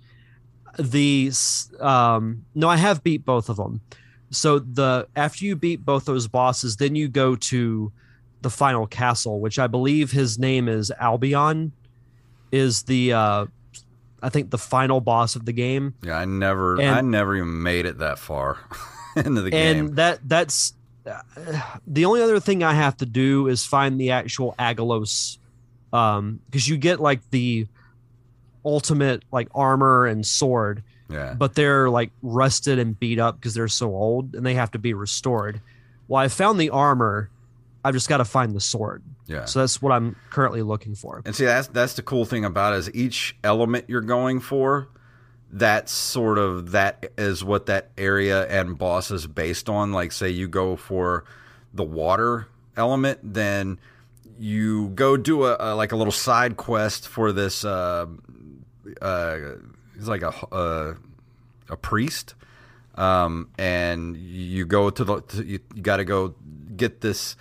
[0.80, 3.82] These um no I have beat both of them.
[4.32, 7.92] So the after you beat both those bosses then you go to
[8.42, 11.74] the final castle which I believe his name is Albion
[12.52, 13.46] is the uh
[14.22, 15.94] I think the final boss of the game.
[16.04, 18.58] Yeah, I never, and, I never even made it that far
[19.16, 19.88] into the game.
[19.88, 20.74] And that that's
[21.06, 21.22] uh,
[21.88, 25.38] the only other thing I have to do is find the actual Aggelos,
[25.94, 27.68] um, because you get like the
[28.66, 30.84] ultimate like armor and sword.
[31.10, 31.34] Yeah.
[31.34, 34.80] But they're like rusted and beat up because they're so old and they have to
[34.80, 35.62] be restored.
[36.08, 37.30] Well, I found the armor.
[37.84, 39.04] I've just got to find the sword.
[39.26, 39.46] Yeah.
[39.46, 41.22] So that's what I'm currently looking for.
[41.26, 44.90] And see, that's that's the cool thing about it is each element you're going for,
[45.52, 49.92] that's sort of that is what that area and boss is based on.
[49.92, 51.26] Like, say you go for
[51.74, 53.80] the water element, then
[54.38, 57.66] you go do a, a like a little side quest for this.
[57.66, 58.08] Uh,
[59.02, 59.38] uh,
[59.96, 60.96] he's like a a,
[61.70, 62.36] a priest
[62.96, 66.36] um, and you go to the to, you, you got to go
[66.76, 67.36] get this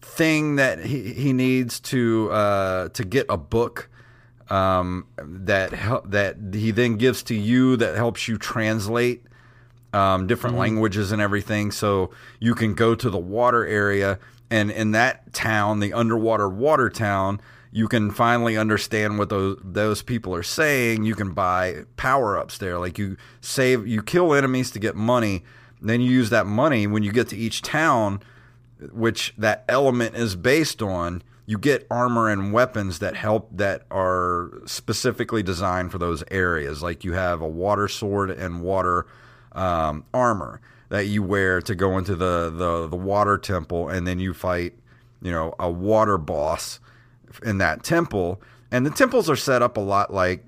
[0.00, 3.88] thing that he, he needs to uh, to get a book
[4.48, 9.22] um, that hel- that he then gives to you that helps you translate
[9.92, 10.60] um, different Mm-hmm.
[10.60, 11.70] languages and everything.
[11.70, 12.10] So
[12.40, 14.18] you can go to the water area,
[14.50, 17.40] and in that town, the underwater water town,
[17.78, 21.04] you can finally understand what those those people are saying.
[21.04, 25.44] You can buy power ups there, like you save, you kill enemies to get money.
[25.80, 28.20] Then you use that money when you get to each town,
[28.90, 31.22] which that element is based on.
[31.46, 36.82] You get armor and weapons that help that are specifically designed for those areas.
[36.82, 39.06] Like you have a water sword and water
[39.52, 44.18] um, armor that you wear to go into the, the the water temple, and then
[44.18, 44.74] you fight,
[45.22, 46.80] you know, a water boss
[47.42, 48.42] in that temple.
[48.70, 50.44] And the temples are set up a lot like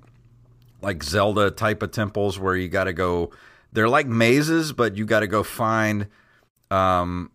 [0.83, 3.31] like Zelda type of temples where you got to go.
[3.73, 6.09] They're like mazes, but you got to go find
[6.71, 7.31] um,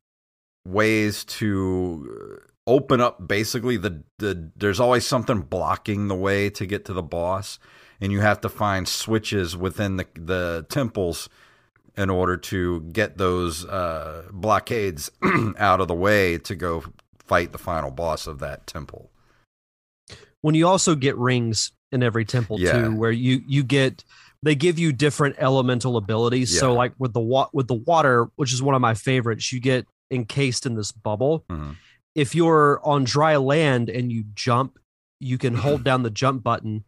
[0.65, 3.27] ways to open up.
[3.27, 7.59] Basically, the the there's always something blocking the way to get to the boss,
[8.01, 11.29] and you have to find switches within the the temples
[11.97, 15.09] in order to get those uh, blockades
[15.57, 16.83] out of the way to go
[17.19, 19.09] fight the final boss of that temple.
[20.45, 22.73] When you also get rings in every temple Yeah.
[22.73, 24.03] too where you you get
[24.43, 26.59] they give you different elemental abilities.
[26.59, 29.59] So like with the wa- with the water which is one of my favorites you
[29.59, 31.45] get encased in this bubble.
[31.49, 31.75] Mhm.
[32.13, 34.77] if you're on dry land and you jump
[35.19, 36.83] you can hold down the jump button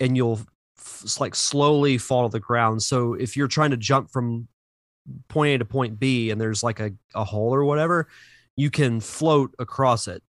[0.00, 0.40] and you'll
[0.78, 2.82] f- like slowly fall to the ground.
[2.82, 4.48] So if you're trying to jump from
[5.28, 8.08] point A to point B and there's like a, a hole or whatever
[8.56, 10.22] you can float across it.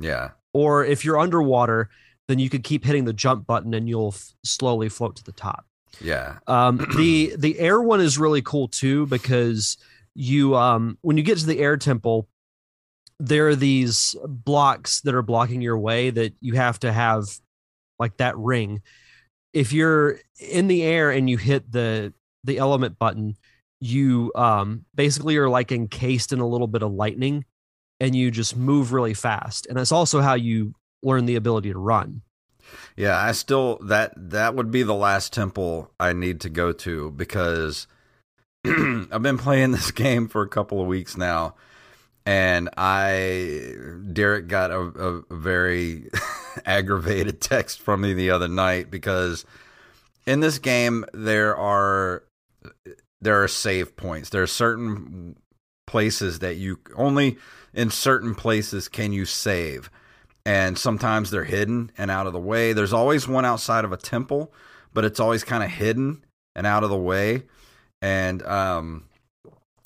[0.00, 1.90] Yeah, or if you're underwater
[2.28, 5.32] then you could keep hitting the jump button and you'll f- slowly float to the
[5.32, 5.66] top.
[6.00, 9.76] Yeah, um, the the air one is really cool too because
[10.14, 12.28] you um, when you get to the air temple
[13.20, 17.24] there are these blocks that are blocking your way that you have to have
[18.00, 18.82] like that ring.
[19.52, 23.36] If you're in the air and you hit the the element button
[23.80, 27.44] you um basically are like encased in a little bit of lightning
[28.04, 31.78] and you just move really fast and that's also how you learn the ability to
[31.78, 32.22] run
[32.96, 33.20] yeah.
[33.20, 37.86] I still that that would be the last temple I need to go to because
[38.66, 41.54] I've been playing this game for a couple of weeks now,
[42.24, 43.74] and I
[44.12, 46.10] Derek got a, a very
[46.64, 49.44] aggravated text from me the other night because
[50.26, 52.24] in this game there are
[53.20, 54.30] there are save points.
[54.30, 55.36] There are certain
[55.86, 57.36] places that you only
[57.74, 59.90] in certain places can you save.
[60.46, 62.72] And sometimes they're hidden and out of the way.
[62.72, 64.52] There's always one outside of a temple,
[64.92, 67.44] but it's always kind of hidden and out of the way.
[68.02, 69.04] And um,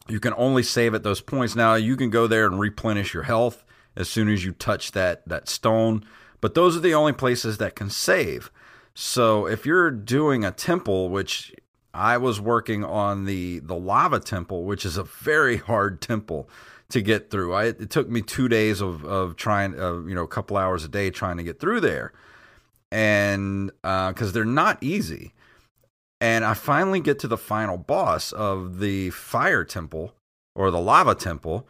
[0.08, 1.54] you can only save at those points.
[1.54, 3.64] Now you can go there and replenish your health
[3.94, 6.04] as soon as you touch that that stone.
[6.40, 8.50] But those are the only places that can save.
[8.94, 11.54] So if you're doing a temple, which
[11.94, 16.48] I was working on the the lava temple, which is a very hard temple
[16.90, 17.52] to get through.
[17.52, 20.84] I, it took me two days of of trying, uh, you know, a couple hours
[20.84, 22.12] a day trying to get through there,
[22.90, 25.34] and because they're not easy.
[26.20, 30.14] And I finally get to the final boss of the fire temple
[30.56, 31.68] or the lava temple,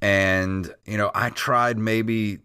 [0.00, 2.38] and you know, I tried maybe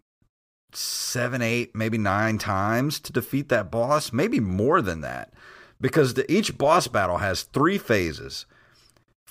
[0.73, 5.33] seven, eight, maybe nine times to defeat that boss, maybe more than that,
[5.79, 8.45] because the, each boss battle has three phases.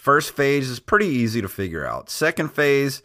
[0.07, 2.11] First phase is pretty easy to figure out.
[2.11, 3.03] Second phase,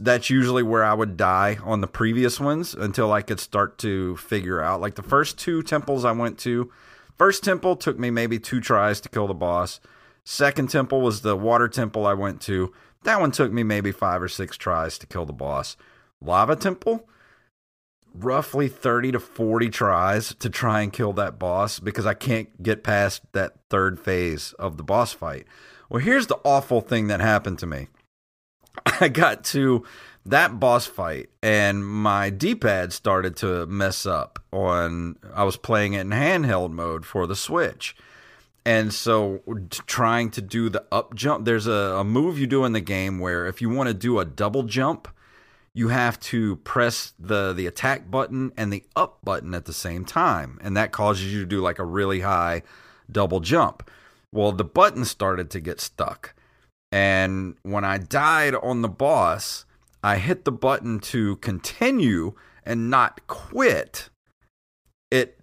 [0.00, 4.16] that's usually where I would die on the previous ones until I could start to
[4.16, 4.80] figure out.
[4.80, 6.72] Like the first two temples I went to,
[7.18, 9.78] first temple took me maybe two tries to kill the boss.
[10.24, 12.72] Second temple was the water temple I went to.
[13.02, 15.76] That one took me maybe five or six tries to kill the boss.
[16.22, 17.06] Lava temple,
[18.14, 22.82] roughly 30 to 40 tries to try and kill that boss because I can't get
[22.82, 25.46] past that third phase of the boss fight.
[25.92, 27.88] Well, here's the awful thing that happened to me.
[29.00, 29.84] I got to
[30.24, 36.00] that boss fight and my D-pad started to mess up on I was playing it
[36.00, 37.94] in handheld mode for the Switch.
[38.64, 39.42] And so
[39.86, 43.18] trying to do the up jump, there's a, a move you do in the game
[43.18, 45.08] where if you want to do a double jump,
[45.74, 50.06] you have to press the the attack button and the up button at the same
[50.06, 52.62] time and that causes you to do like a really high
[53.10, 53.90] double jump
[54.32, 56.34] well the button started to get stuck.
[56.90, 59.64] And when i died on the boss
[60.02, 64.10] i hit the button to continue and not quit.
[65.10, 65.38] It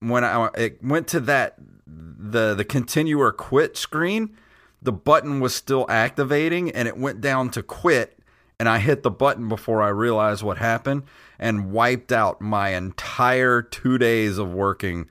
[0.00, 1.56] when i it went to that
[1.86, 4.36] the the continue or quit screen
[4.80, 8.18] the button was still activating and it went down to quit
[8.60, 11.04] and I hit the button before I realized what happened
[11.38, 15.06] and wiped out my entire 2 days of working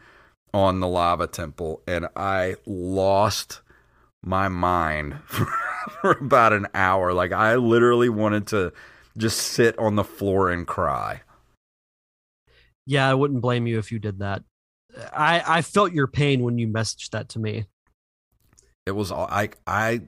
[0.53, 3.61] on the lava temple and I lost
[4.23, 5.47] my mind for,
[6.01, 8.73] for about an hour like I literally wanted to
[9.17, 11.21] just sit on the floor and cry.
[12.85, 14.43] Yeah, I wouldn't blame you if you did that.
[15.13, 17.65] I I felt your pain when you messaged that to me.
[18.85, 20.01] It was I I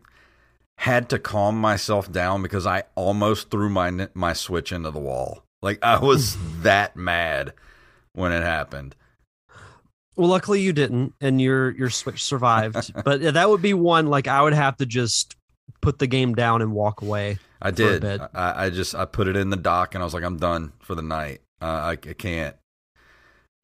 [0.78, 5.44] had to calm myself down because I almost threw my my switch into the wall.
[5.62, 7.54] Like I was that mad
[8.14, 8.96] when it happened.
[10.20, 12.92] Well, luckily you didn't, and your your switch survived.
[13.06, 15.38] but that would be one like I would have to just
[15.80, 17.40] put the game down and walk away.
[17.62, 18.04] I did.
[18.04, 20.74] I, I, just I put it in the dock and I was like, I'm done
[20.80, 21.40] for the night.
[21.62, 22.58] Uh, I, I can't.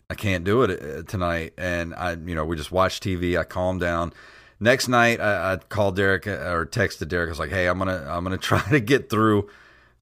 [0.10, 1.56] I can't do it uh, tonight.
[1.58, 3.38] And I, you know, we just watched TV.
[3.38, 4.14] I calmed down.
[4.62, 7.28] Next night, I, I called Derek uh, or texted Derek.
[7.28, 9.50] I was like, "Hey, I'm gonna, I'm gonna try to get through,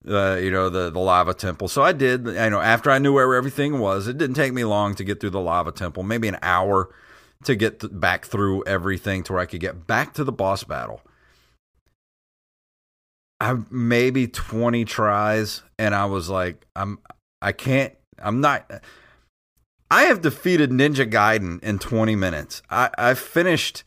[0.08, 2.26] uh, you know, the the lava temple." So I did.
[2.26, 5.20] You know, after I knew where everything was, it didn't take me long to get
[5.20, 6.04] through the lava temple.
[6.04, 6.90] Maybe an hour
[7.44, 10.64] to get th- back through everything to where I could get back to the boss
[10.64, 11.02] battle.
[13.40, 17.00] I maybe 20 tries and I was like I'm
[17.42, 18.72] I can't I'm not
[19.92, 22.62] I have defeated Ninja Gaiden in 20 minutes.
[22.70, 23.84] I I finished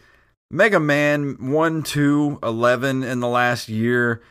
[0.50, 4.22] Mega Man 1 2 11 in the last year.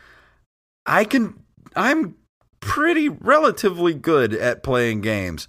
[0.86, 1.42] I can
[1.74, 2.16] I'm
[2.60, 5.48] pretty relatively good at playing games.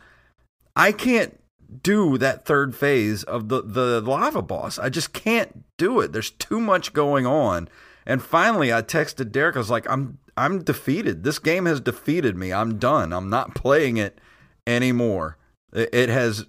[0.76, 1.40] I can't
[1.84, 4.80] do that third phase of the the lava boss.
[4.80, 6.14] I just can't do it.
[6.14, 7.68] There's too much going on
[8.08, 9.58] and finally, I texted Derek.
[9.58, 11.26] I was like, "I'm I'm defeated.
[11.26, 12.54] This game has defeated me.
[12.54, 13.12] I'm done.
[13.12, 14.20] I'm not playing it
[14.66, 15.38] anymore.
[15.74, 16.46] It, it has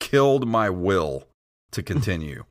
[0.00, 1.28] killed my will
[1.70, 1.86] to hmm.
[1.86, 2.44] continue."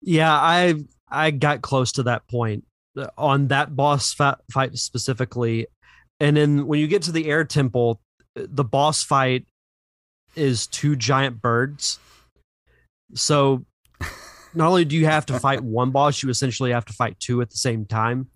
[0.00, 0.74] yeah, I
[1.08, 2.64] I got close to that point
[3.16, 5.66] on that boss fight specifically,
[6.20, 8.00] and then when you get to the air temple,
[8.34, 9.46] the boss fight
[10.34, 11.98] is two giant birds.
[13.14, 13.64] So
[14.54, 17.40] not only do you have to fight one boss, you essentially have to fight two
[17.42, 18.28] at the same time.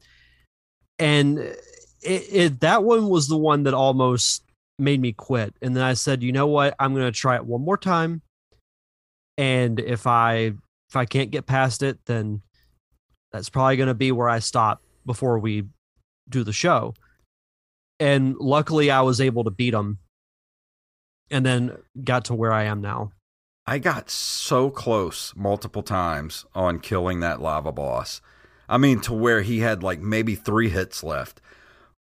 [0.99, 1.57] And it,
[2.03, 4.45] it, that one was the one that almost
[4.79, 5.55] made me quit.
[5.63, 6.75] And then I said, you know what?
[6.79, 8.23] I'm going to try it one more time.
[9.39, 10.53] And if I
[10.89, 12.43] if I can't get past it, then
[13.33, 15.65] that's probably going to be where I stop before we
[16.29, 16.95] do the show.
[17.99, 19.99] And luckily, I was able to beat him,
[21.31, 23.13] and then got to where I am now.
[23.67, 28.21] I got so close multiple times on killing that lava boss.
[28.69, 31.41] I mean, to where he had like maybe three hits left.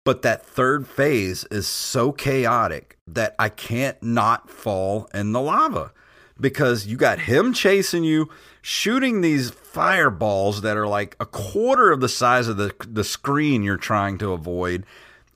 [0.03, 5.91] But that third phase is so chaotic that I can't not fall in the lava
[6.39, 8.29] because you got him chasing you,
[8.61, 13.63] shooting these fireballs that are like a quarter of the size of the the screen
[13.63, 14.85] you're trying to avoid,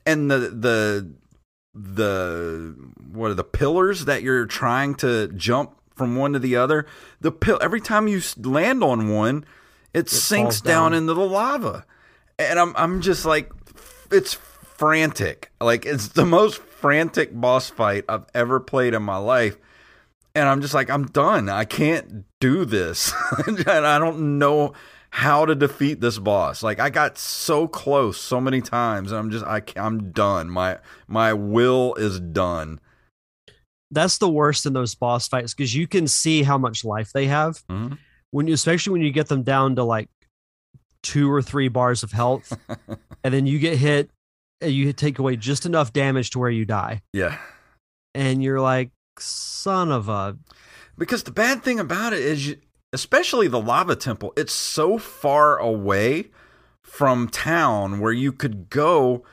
[0.06, 1.12] and the the
[1.74, 2.76] the
[3.12, 6.86] what are the pillars that you're trying to jump from one to the other.
[7.22, 9.46] The pill every time you land on one,
[9.94, 10.92] it, it sinks down.
[10.92, 11.86] down into the lava,
[12.38, 13.52] and I'm I'm just like,
[14.12, 15.52] it's frantic.
[15.60, 19.58] Like it's the most frantic boss fight I've ever played in my life.
[20.36, 21.50] And I'm just like, I'm done.
[21.50, 23.14] I can't do this.
[23.48, 24.74] and I don't know
[25.10, 26.62] how to defeat this boss.
[26.62, 29.12] Like I got so close so many times.
[29.12, 30.50] I'm just I I'm done.
[30.50, 32.80] My my will is done
[33.92, 37.28] that's the worst in those boss fights because you can see how much life they
[37.28, 37.96] have mm-hmm.
[38.32, 40.10] when you, especially when you get them down to like
[41.04, 42.58] two or three bars of health,
[43.24, 44.10] and then you get hit,
[44.62, 47.02] and you take away just enough damage to where you die.
[47.14, 47.38] Yeah,
[48.14, 50.38] and you're like, son of a.
[50.98, 52.58] Because the bad thing about it is, you,
[52.94, 56.30] especially the lava temple, it's so far away
[56.82, 59.24] from town where you could go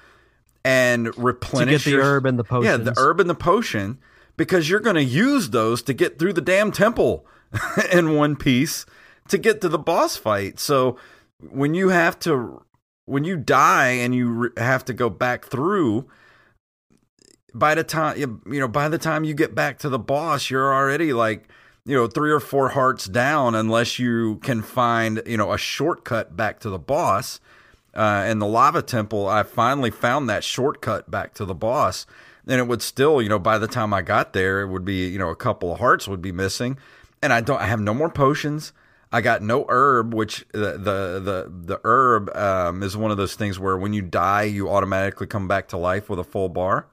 [0.65, 2.71] and replenish to get the herb and the potion.
[2.71, 3.99] Yeah, the herb and the potion
[4.37, 7.27] because you're going to use those to get through the damn temple
[7.93, 8.87] in one piece
[9.29, 10.59] to get to the boss fight.
[10.59, 10.97] So
[11.39, 12.65] when you have to
[13.05, 16.09] when you die and you re- have to go back through
[17.55, 20.73] by the time you know by the time you get back to the boss you're
[20.73, 21.49] already like
[21.85, 26.37] you know three or four hearts down unless you can find you know a shortcut
[26.37, 27.41] back to the boss
[27.95, 32.07] uh, in the lava temple i finally found that shortcut back to the boss
[32.47, 35.07] and it would still, you know, by the time I got there, it would be,
[35.07, 36.77] you know, a couple of hearts would be missing,
[37.23, 38.73] and I don't, I have no more potions.
[39.15, 43.35] I got no herb, which the the the, the herb um, is one of those
[43.35, 46.87] things where when you die, you automatically come back to life with a full bar.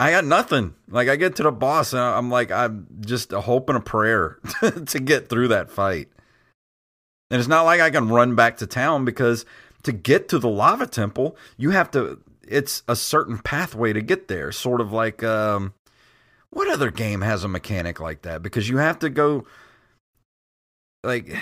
[0.00, 0.74] I got nothing.
[0.88, 3.82] Like I get to the boss, and I'm like, I'm just a hope and a
[3.82, 4.38] prayer
[4.86, 6.08] to get through that fight.
[7.30, 9.44] And it's not like I can run back to town because
[9.82, 14.26] to get to the lava temple, you have to it's a certain pathway to get
[14.26, 15.74] there, sort of like um
[16.48, 18.42] what other game has a mechanic like that?
[18.42, 19.44] Because you have to go
[21.04, 21.36] like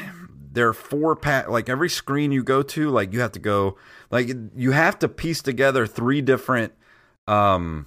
[0.53, 3.77] there are four pat like every screen you go to like you have to go
[4.11, 6.73] like you have to piece together three different
[7.29, 7.87] um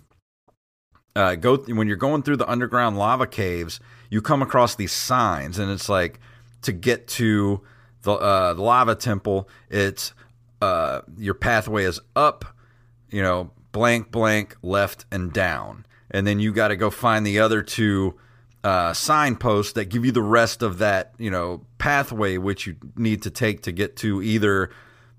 [1.16, 5.59] uh go when you're going through the underground lava caves you come across these signs
[5.59, 6.20] and it's like
[6.62, 7.62] to get to
[8.03, 10.14] the uh the lava temple it's
[10.62, 12.45] uh your pathway is up
[13.09, 15.86] you know blank blank left and down.
[16.09, 18.16] And then you got to go find the other two
[18.64, 23.24] uh, signposts that give you the rest of that you know pathway which you need
[23.24, 24.70] to take to get to either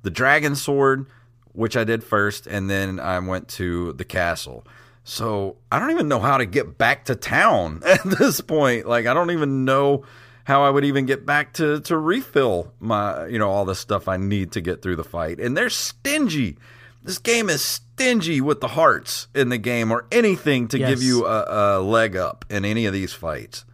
[0.03, 1.07] the dragon sword
[1.51, 4.65] which i did first and then i went to the castle
[5.05, 9.07] so i don't even know how to get back to town at this point like
[9.07, 10.05] i don't even know
[10.45, 14.07] how i would even get back to to refill my you know all the stuff
[14.09, 16.57] i need to get through the fight and they're stingy
[17.05, 20.89] this game is stingy with the hearts in the game or anything to Yes.
[20.91, 23.65] give you a, a leg up in any of these fights.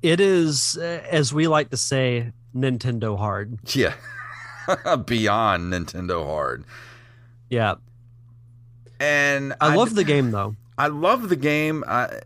[0.00, 3.58] It is, uh, as we like to say, Nintendo hard.
[3.74, 3.94] Yeah.
[5.06, 6.64] Beyond Nintendo hard.
[7.50, 7.74] Yeah,
[9.02, 10.54] And I love the game though.
[10.78, 11.82] I love the game.
[11.88, 12.20] I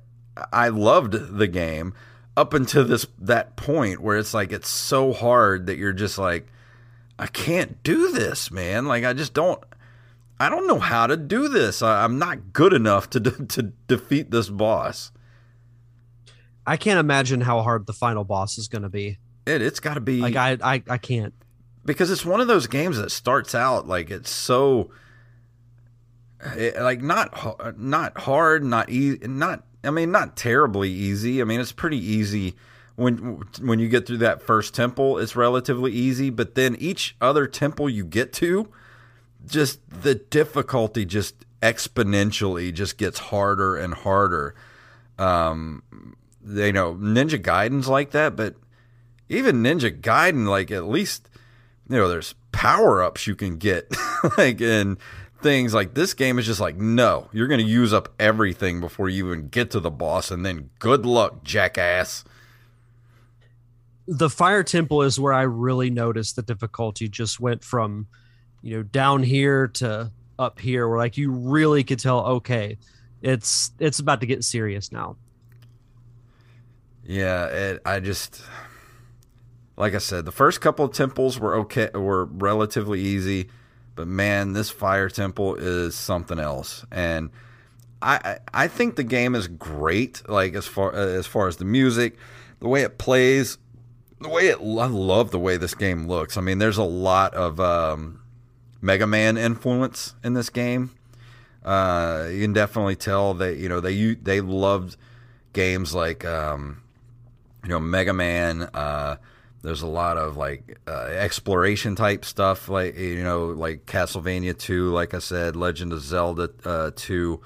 [0.52, 1.94] I loved the game
[2.36, 6.46] up until this that point where it's like it's so hard that you're just like
[7.18, 8.84] I can't do this, man.
[8.84, 9.62] Like I just don't
[10.38, 11.80] I don't know how to do this.
[11.80, 15.12] I, I'm not good enough to de- to defeat this boss.
[16.66, 19.16] I can't imagine how hard the final boss is going to be.
[19.46, 21.32] It it's got to be Like I, I, I can't.
[21.86, 24.90] because it's one of those games that starts out like it's so
[26.56, 31.40] it, like not not hard, not easy, not I mean not terribly easy.
[31.40, 32.54] I mean it's pretty easy
[32.96, 35.18] when when you get through that first temple.
[35.18, 38.68] It's relatively easy, but then each other temple you get to,
[39.46, 44.54] just the difficulty just exponentially just gets harder and harder.
[45.18, 45.82] Um,
[46.46, 48.54] you know, Ninja Gaiden's like that, but
[49.28, 51.28] even Ninja Gaiden, like at least
[51.88, 53.94] you know, there's power ups you can get,
[54.38, 54.98] like and
[55.46, 59.08] things like this game is just like, no, you're going to use up everything before
[59.08, 62.24] you even get to the boss, and then good luck, jackass.
[64.08, 68.08] The fire temple is where I really noticed the difficulty just went from,
[68.60, 72.76] you know, down here to up here, where like you really could tell, okay,
[73.22, 75.16] it's it's about to get serious now.
[77.04, 78.42] Yeah, it, I just
[79.76, 83.48] like I said, the first couple of temples were okay, were relatively easy,
[83.96, 87.30] but man, this fire temple is something else, and
[88.02, 90.22] I I think the game is great.
[90.28, 92.16] Like as far as far as the music,
[92.60, 93.58] the way it plays,
[94.20, 96.36] the way it I love the way this game looks.
[96.36, 98.20] I mean, there's a lot of um,
[98.80, 100.90] Mega Man influence in this game.
[101.64, 104.96] Uh, you can definitely tell that you know they they loved
[105.54, 106.82] games like um,
[107.62, 108.62] you know Mega Man.
[108.74, 109.16] Uh,
[109.66, 114.92] there's a lot of like uh, exploration type stuff, like you know, like Castlevania 2,
[114.92, 117.40] like I said, Legend of Zelda uh, 2.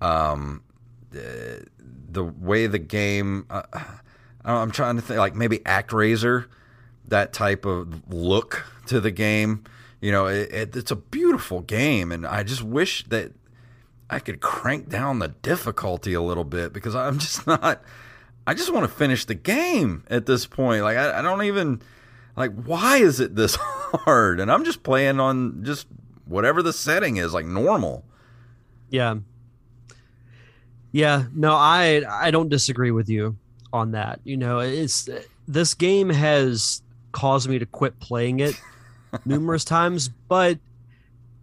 [0.00, 0.62] Um,
[1.10, 1.66] the,
[2.10, 3.62] the way the game, uh,
[4.44, 6.46] I'm trying to think, like maybe ActRaiser,
[7.08, 9.64] that type of look to the game.
[10.00, 13.32] You know, it, it, it's a beautiful game, and I just wish that
[14.08, 17.82] I could crank down the difficulty a little bit because I'm just not.
[18.48, 20.82] I just want to finish the game at this point.
[20.82, 21.82] Like I, I don't even
[22.34, 24.40] like why is it this hard?
[24.40, 25.86] And I'm just playing on just
[26.24, 28.06] whatever the setting is, like normal.
[28.88, 29.16] Yeah.
[30.92, 33.36] Yeah, no, I I don't disagree with you
[33.70, 34.20] on that.
[34.24, 35.10] You know, it's
[35.46, 36.80] this game has
[37.12, 38.58] caused me to quit playing it
[39.26, 40.58] numerous times, but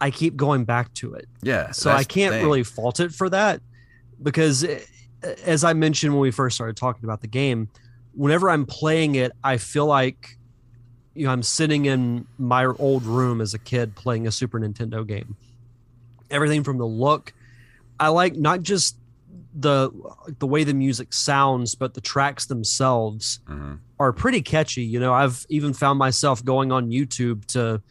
[0.01, 1.27] I keep going back to it.
[1.43, 1.69] Yeah.
[1.69, 3.61] So I can't really fault it for that
[4.23, 4.65] because
[5.45, 7.69] as I mentioned when we first started talking about the game,
[8.13, 10.37] whenever I'm playing it, I feel like
[11.13, 15.05] you know I'm sitting in my old room as a kid playing a Super Nintendo
[15.05, 15.35] game.
[16.29, 17.33] Everything from the look,
[17.99, 18.97] I like not just
[19.57, 19.89] the
[20.39, 23.79] the way the music sounds, but the tracks themselves Mhm.
[23.99, 24.83] are pretty catchy.
[24.83, 27.81] You know, I've even found myself going on YouTube to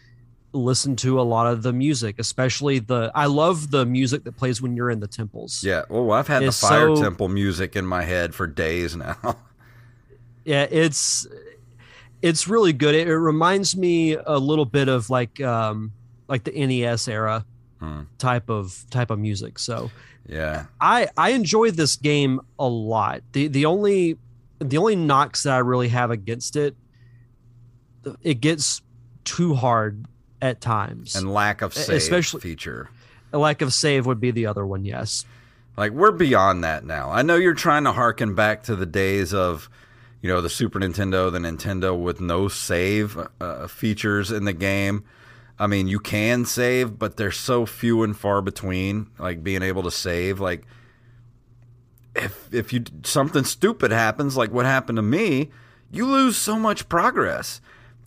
[0.54, 4.62] listen to a lot of the music, especially the I love the music that plays
[4.62, 5.62] when you're in the temples.
[5.64, 5.82] Yeah.
[5.90, 9.16] Oh, I've had the Fire so- Temple music in my head for days now.
[10.46, 11.26] Yeah, it's
[12.20, 12.94] it's really good.
[12.94, 15.90] It, it reminds me a little bit of like um
[16.28, 17.46] like the NES era
[17.80, 18.02] Hmm.
[18.18, 19.58] type of type of music.
[19.58, 19.90] So
[20.28, 20.66] yeah.
[20.82, 23.22] I I enjoy this game a lot.
[23.32, 24.18] The the only
[24.58, 26.76] the only knocks that I really have against it
[28.22, 28.82] it gets
[29.24, 30.04] too hard
[30.44, 31.16] at times.
[31.16, 32.90] And lack of save Especially- feature.
[33.32, 34.84] a lack of save would be the other one.
[34.84, 35.24] Yes.
[35.76, 37.10] Like we're beyond that now.
[37.10, 39.68] I know you're trying to harken back to the days of,
[40.20, 45.02] you know, the Super Nintendo, the Nintendo with no save uh, features in the game.
[45.58, 49.08] I mean, you can save, but they're so few and far between.
[49.18, 50.64] Like being able to save, like
[52.14, 55.50] if if you something stupid happens, like what happened to me,
[55.90, 57.60] you lose so much progress.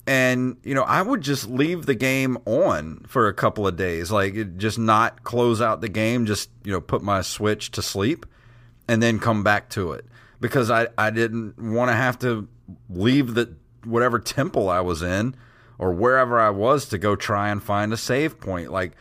[0.08, 4.10] And you know, I would just leave the game on for a couple of days,
[4.10, 8.24] like just not close out the game, just you know, put my Switch to sleep,
[8.88, 10.06] and then come back to it
[10.40, 12.48] because I I didn't want to have to
[12.88, 13.54] leave the
[13.84, 15.34] whatever temple I was in
[15.76, 18.72] or wherever I was to go try and find a save point.
[18.72, 18.92] Like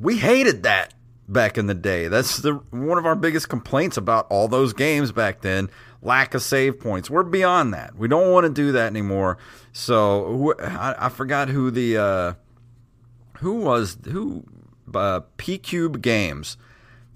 [0.00, 0.94] we hated that
[1.26, 2.06] back in the day.
[2.06, 5.68] That's the one of our biggest complaints about all those games back then.
[6.06, 7.10] Lack of save points.
[7.10, 7.96] We're beyond that.
[7.96, 9.38] We don't want to do that anymore.
[9.72, 12.32] So I, I forgot who the uh,
[13.38, 14.44] who was who
[14.94, 16.56] uh, PQube Games.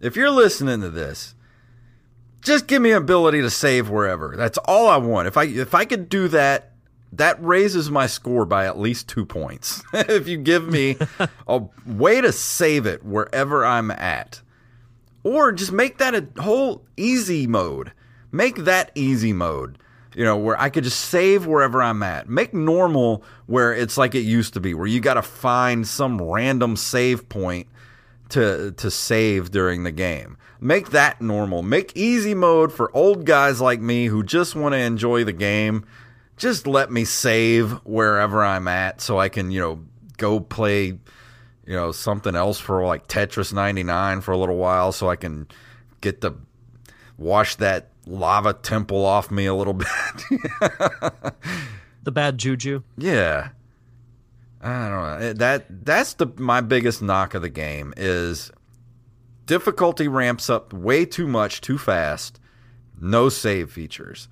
[0.00, 1.36] If you're listening to this,
[2.42, 4.34] just give me ability to save wherever.
[4.36, 5.28] That's all I want.
[5.28, 6.72] If I if I could do that,
[7.12, 9.84] that raises my score by at least two points.
[9.92, 10.96] if you give me
[11.46, 14.42] a way to save it wherever I'm at,
[15.22, 17.92] or just make that a whole easy mode.
[18.32, 19.78] Make that easy mode.
[20.14, 22.28] You know, where I could just save wherever I'm at.
[22.28, 26.20] Make normal where it's like it used to be, where you got to find some
[26.20, 27.68] random save point
[28.30, 30.36] to to save during the game.
[30.60, 31.62] Make that normal.
[31.62, 35.86] Make easy mode for old guys like me who just want to enjoy the game.
[36.36, 39.84] Just let me save wherever I'm at so I can, you know,
[40.16, 40.98] go play, you
[41.66, 45.48] know, something else for like Tetris 99 for a little while so I can
[46.00, 46.34] get to
[47.16, 49.88] wash that lava temple off me a little bit.
[52.02, 52.82] The bad juju.
[52.96, 53.50] Yeah.
[54.62, 55.32] I don't know.
[55.34, 58.50] That that's the my biggest knock of the game is
[59.46, 62.38] difficulty ramps up way too much too fast.
[63.00, 64.28] No save features.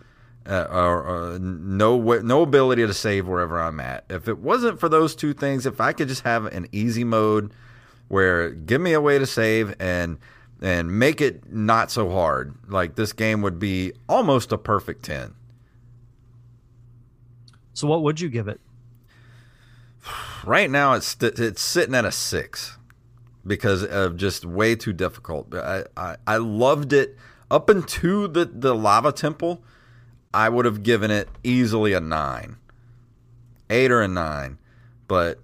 [0.46, 4.04] Uh, or, or no no ability to save wherever I'm at.
[4.08, 7.52] If it wasn't for those two things, if I could just have an easy mode
[8.08, 10.18] where give me a way to save and
[10.61, 15.34] and make it not so hard, like this game would be almost a perfect 10.
[17.74, 18.61] So what would you give it?
[20.44, 22.78] right now it's it's sitting at a six
[23.46, 25.54] because of just way too difficult.
[25.54, 27.16] I, I, I loved it
[27.50, 29.62] up into the, the lava temple.
[30.34, 32.56] I would have given it easily a nine,
[33.70, 34.59] eight or a nine,
[35.06, 35.38] but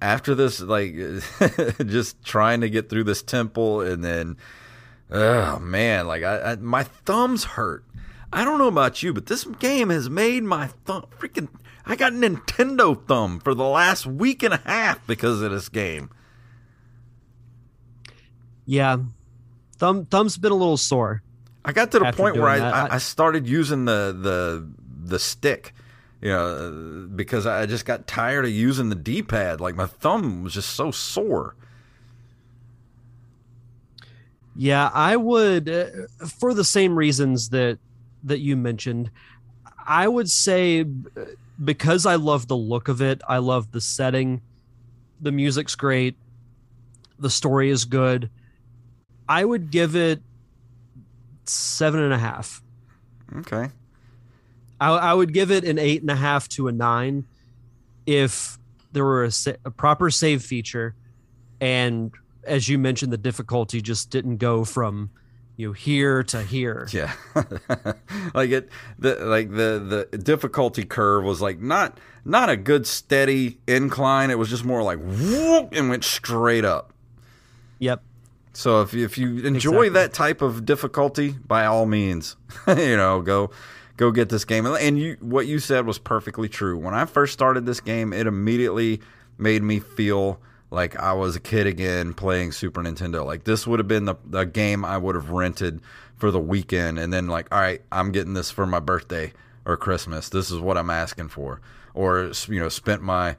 [0.00, 0.94] after this, like
[1.86, 4.36] just trying to get through this temple and then,
[5.10, 7.84] oh man, like I, I my thumbs hurt.
[8.32, 11.48] I don't know about you, but this game has made my thumb freaking.
[11.84, 16.10] I got Nintendo thumb for the last week and a half because of this game.
[18.66, 18.98] Yeah,
[19.78, 21.22] thumb thumb's been a little sore.
[21.64, 24.16] I got to the point where I, doing that, I, I- I started using the
[24.18, 24.68] the
[25.02, 25.74] the stick,
[26.20, 29.60] you know, because I just got tired of using the D pad.
[29.60, 31.54] Like my thumb was just so sore.
[34.54, 35.86] Yeah, I would uh,
[36.26, 37.78] for the same reasons that
[38.24, 39.10] that you mentioned.
[39.86, 41.24] I would say uh,
[41.62, 44.42] because I love the look of it, I love the setting,
[45.20, 46.16] the music's great,
[47.18, 48.30] the story is good.
[49.28, 50.20] I would give it
[51.44, 52.62] seven and a half.
[53.38, 53.70] Okay.
[54.80, 57.26] I, I would give it an eight and a half to a nine
[58.06, 58.58] if
[58.92, 59.30] there were a,
[59.64, 60.94] a proper save feature
[61.60, 62.12] and
[62.44, 65.10] as you mentioned the difficulty just didn't go from
[65.56, 67.12] you know here to here Yeah,
[68.34, 73.58] like it, the like the the difficulty curve was like not not a good steady
[73.66, 74.30] incline.
[74.30, 76.92] It was just more like whoop and went straight up.
[77.78, 78.02] yep
[78.54, 79.88] So if you, if you enjoy Exactly.
[79.90, 82.36] that type of difficulty, by all means,
[82.68, 83.50] you know, go
[84.00, 84.64] go get this game.
[84.64, 86.78] And you what you said was perfectly true.
[86.78, 89.00] When I first started this game, it immediately
[89.36, 90.40] made me feel
[90.70, 93.26] like I was a kid again playing Super Nintendo.
[93.26, 95.80] Like this would have been the, the game I would have rented
[96.16, 99.34] for the weekend and then like, all right, I'm getting this for my birthday
[99.66, 100.30] or Christmas.
[100.30, 101.60] This is what I'm asking for.
[101.92, 103.36] Or you know, spent my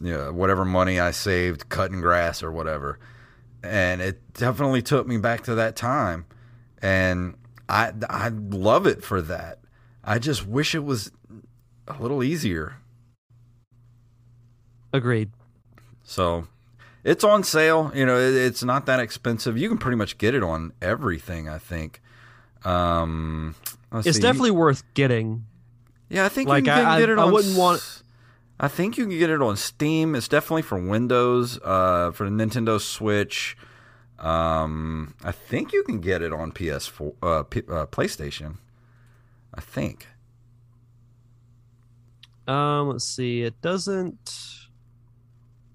[0.00, 3.00] you know, whatever money I saved cutting grass or whatever
[3.64, 6.26] and it definitely took me back to that time
[6.82, 7.34] and
[7.68, 9.58] i i love it for that
[10.04, 11.10] i just wish it was
[11.88, 12.76] a little easier
[14.92, 15.30] agreed
[16.02, 16.46] so
[17.02, 20.34] it's on sale you know it, it's not that expensive you can pretty much get
[20.34, 22.00] it on everything i think
[22.64, 23.54] um
[23.92, 24.22] it's see.
[24.22, 25.44] definitely worth getting
[26.08, 28.00] yeah i think like, you can I- get it I on wouldn't want-
[28.60, 30.14] I think you can get it on Steam.
[30.14, 33.56] It's definitely for Windows, uh, for the Nintendo Switch.
[34.20, 38.58] Um, I think you can get it on PS4, uh, P- uh, PlayStation.
[39.56, 40.08] I think.
[42.46, 43.42] Um, let's see.
[43.42, 44.64] It doesn't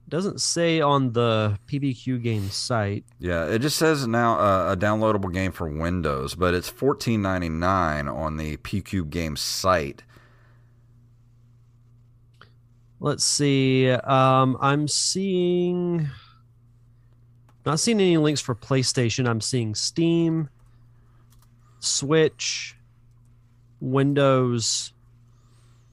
[0.07, 3.05] doesn't say on the PBQ game site.
[3.19, 7.49] Yeah, it just says now uh, a downloadable game for Windows, but it's fourteen ninety
[7.49, 10.03] nine on the PQ game site.
[12.99, 13.89] Let's see.
[13.89, 16.09] Um, I'm seeing
[17.65, 19.27] not seeing any links for PlayStation.
[19.27, 20.49] I'm seeing Steam,
[21.79, 22.75] Switch,
[23.81, 24.93] Windows.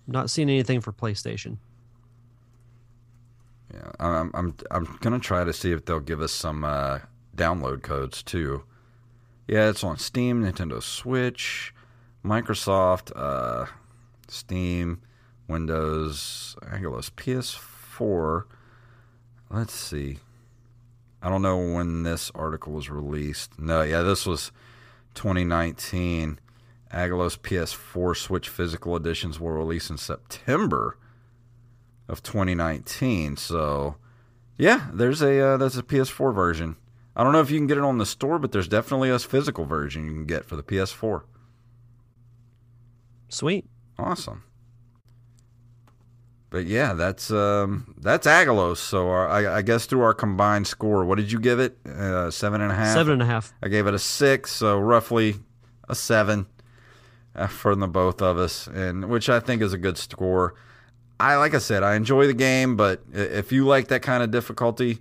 [0.06, 1.58] Not seeing anything for PlayStation.
[3.72, 7.00] Yeah, I'm I'm I'm gonna try to see if they'll give us some uh,
[7.36, 8.64] download codes too.
[9.48, 11.72] Yeah, it's on Steam, Nintendo Switch,
[12.24, 13.66] Microsoft, uh,
[14.28, 15.02] Steam,
[15.48, 18.44] Windows, Aggelos, PS4.
[19.50, 20.18] Let's see.
[21.22, 23.58] I don't know when this article was released.
[23.58, 24.50] No, yeah, this was
[25.14, 26.38] 2019.
[26.96, 30.96] Aggelos PS4 Switch physical editions will release in September
[32.08, 33.36] of 2019.
[33.36, 33.96] So,
[34.56, 36.76] yeah, there's a uh, there's a PS4 version.
[37.14, 39.18] I don't know if you can get it on the store, but there's definitely a
[39.18, 41.22] physical version you can get for the PS4.
[43.28, 43.68] Sweet.
[43.98, 44.44] Awesome.
[46.48, 48.78] But yeah, that's um, that's Aggelos.
[48.78, 51.76] So our, I, I, guess through our combined score, what did you give it?
[51.86, 52.94] Uh, seven and a half.
[52.94, 53.52] Seven and a half.
[53.62, 55.36] I gave it a six, so roughly
[55.88, 56.46] a seven
[57.36, 60.54] uh, for the both of us, and which I think is a good score.
[61.20, 64.30] I like I said, I enjoy the game, but if you like that kind of
[64.30, 64.98] difficulty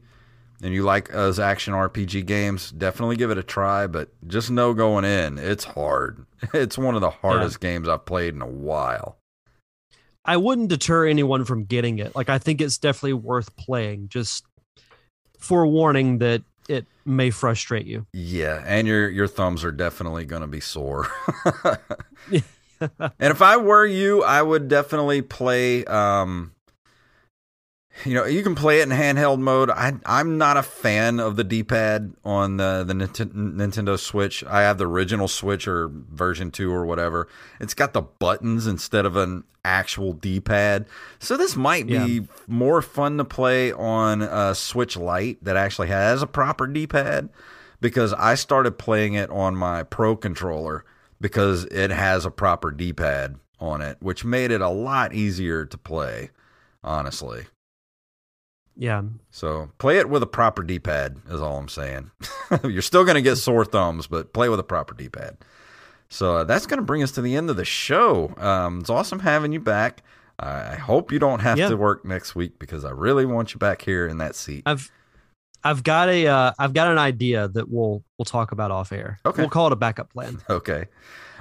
[0.61, 3.87] and you like those action RPG games, definitely give it a try.
[3.87, 6.25] But just know going in, it's hard.
[6.53, 7.71] It's one of the hardest yeah.
[7.71, 9.17] games I've played in a while.
[10.25, 12.15] I wouldn't deter anyone from getting it.
[12.15, 14.09] Like I think it's definitely worth playing.
[14.09, 14.45] Just
[15.39, 18.05] forewarning that it may frustrate you.
[18.13, 21.07] Yeah, and your your thumbs are definitely going to be sore.
[22.81, 25.85] and if I were you, I would definitely play.
[25.85, 26.51] Um,
[28.03, 29.69] you know, you can play it in handheld mode.
[29.69, 34.43] I, I'm not a fan of the D-pad on the the Nintendo Switch.
[34.43, 37.27] I have the original Switch or version two or whatever.
[37.59, 40.87] It's got the buttons instead of an actual D-pad.
[41.19, 42.19] So this might be yeah.
[42.47, 47.29] more fun to play on a Switch Lite that actually has a proper D-pad
[47.79, 50.83] because I started playing it on my Pro controller
[51.21, 55.77] because it has a proper D-pad on it, which made it a lot easier to
[55.77, 56.29] play,
[56.83, 57.45] honestly.
[58.77, 59.03] Yeah.
[59.31, 62.11] So play it with a proper D-pad is all I'm saying.
[62.63, 65.37] You're still going to get sore thumbs, but play with a proper D-pad.
[66.09, 68.33] So uh, that's going to bring us to the end of the show.
[68.37, 70.03] Um, it's awesome having you back.
[70.37, 71.69] I hope you don't have yeah.
[71.69, 74.63] to work next week because I really want you back here in that seat.
[74.65, 74.91] I've
[75.63, 79.19] I've got a uh, I've got an idea that we'll we'll talk about off air.
[79.25, 80.41] Okay, we'll call it a backup plan.
[80.49, 80.85] Okay,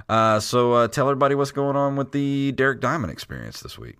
[0.08, 3.96] uh, so uh, tell everybody what's going on with the Derek Diamond experience this week.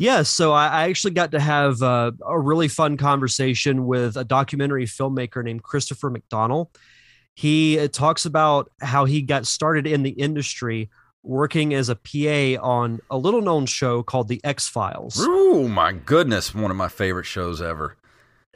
[0.00, 4.86] Yeah, so I, actually got to have uh, a really fun conversation with a documentary
[4.86, 6.68] filmmaker named Christopher McDonnell.
[7.34, 10.90] He uh, talks about how he got started in the industry
[11.22, 15.16] working as a PA on a little known show called The X Files.
[15.20, 17.96] Oh my goodness, one of my favorite shows ever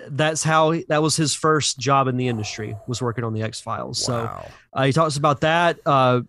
[0.09, 3.42] that's how he, that was his first job in the industry was working on the
[3.42, 4.07] X Files.
[4.09, 4.45] Wow.
[4.45, 5.78] So uh, he talks about that.
[5.86, 6.22] Uh,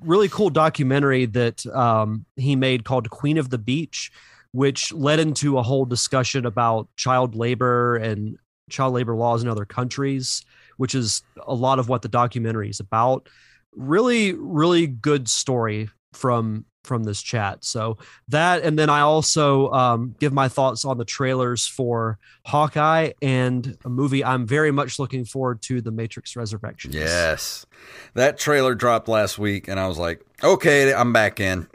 [0.00, 4.10] really cool documentary that um, he made called Queen of the Beach,
[4.54, 8.38] which led into a whole discussion about child labor and
[8.70, 10.44] child labor laws in other countries,
[10.76, 13.28] which is a lot of what the documentary is about.
[13.74, 17.64] Really, really good story from from this chat.
[17.64, 23.12] So that, and then I also um, give my thoughts on the trailers for Hawkeye
[23.20, 26.94] and a movie I'm very much looking forward to, The Matrix Resurrections.
[26.94, 27.66] Yes,
[28.14, 31.66] that trailer dropped last week, and I was like, okay, I'm back in.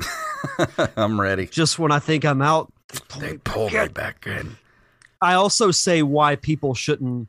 [0.96, 1.48] I'm ready.
[1.48, 2.72] Just when I think I'm out,
[3.18, 4.58] they pull me back in.
[5.22, 7.28] I also say why people shouldn't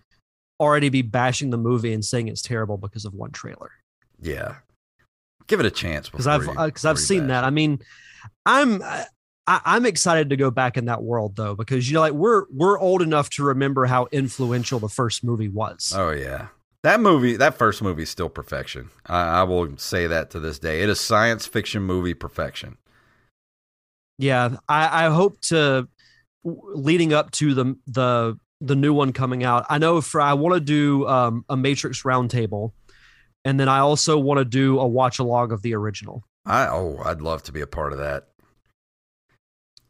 [0.60, 3.72] already be bashing the movie and saying it's terrible because of one trailer.
[4.20, 4.56] Yeah,
[5.50, 7.44] give it a chance because I've because uh, I've seen that.
[7.44, 7.80] I mean,
[8.46, 9.06] I'm I,
[9.46, 12.78] I'm excited to go back in that world though because you know like we're we're
[12.78, 15.92] old enough to remember how influential the first movie was.
[15.94, 16.48] Oh yeah,
[16.84, 18.90] that movie that first movie is still perfection.
[19.06, 20.82] I, I will say that to this day.
[20.82, 22.78] It is science fiction movie perfection.
[24.18, 25.88] Yeah, I, I hope to
[26.44, 29.66] leading up to the the the new one coming out.
[29.68, 32.72] I know for I want to do um, a Matrix roundtable
[33.44, 36.24] and then I also want to do a watch along of the original.
[36.46, 38.28] I oh, I'd love to be a part of that.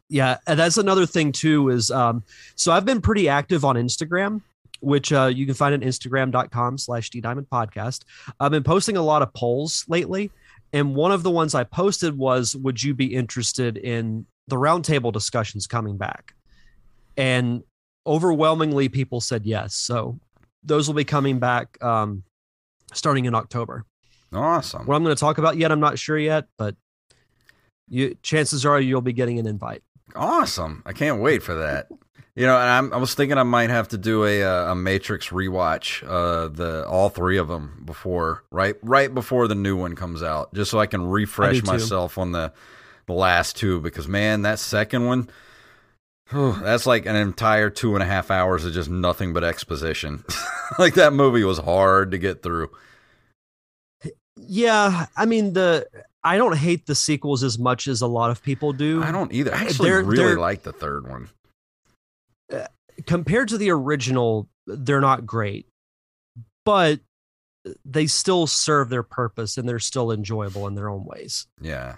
[0.09, 1.69] Yeah, and that's another thing too.
[1.69, 2.23] Is um,
[2.55, 4.41] so I've been pretty active on Instagram,
[4.81, 8.03] which uh, you can find at Instagram.com slash D Diamond Podcast.
[8.39, 10.31] I've been posting a lot of polls lately,
[10.73, 15.13] and one of the ones I posted was, "Would you be interested in the roundtable
[15.13, 16.33] discussions coming back?"
[17.15, 17.63] And
[18.05, 19.75] overwhelmingly, people said yes.
[19.75, 20.19] So
[20.63, 22.23] those will be coming back um,
[22.93, 23.85] starting in October.
[24.33, 24.85] Awesome.
[24.85, 26.75] What I'm going to talk about yet, I'm not sure yet, but
[27.89, 29.83] you chances are you'll be getting an invite.
[30.15, 30.81] Awesome.
[30.85, 31.87] I can't wait for that.
[32.33, 34.75] You know, and I'm, I was thinking I might have to do a uh, a
[34.75, 39.95] Matrix rewatch, uh, the all three of them before right right before the new one
[39.95, 42.53] comes out, just so I can refresh myself on the
[43.05, 43.81] the last two.
[43.81, 45.29] Because man, that second one,
[46.31, 50.23] that's like an entire two and a half hours of just nothing but exposition.
[50.79, 52.69] like that movie was hard to get through.
[54.37, 55.87] Yeah, I mean the
[56.23, 59.03] I don't hate the sequels as much as a lot of people do.
[59.03, 59.53] I don't either.
[59.53, 61.29] I actually They're- really they're- like the third one.
[62.51, 62.67] Uh,
[63.05, 65.67] compared to the original, they're not great,
[66.65, 66.99] but
[67.85, 71.47] they still serve their purpose and they're still enjoyable in their own ways.
[71.61, 71.97] Yeah.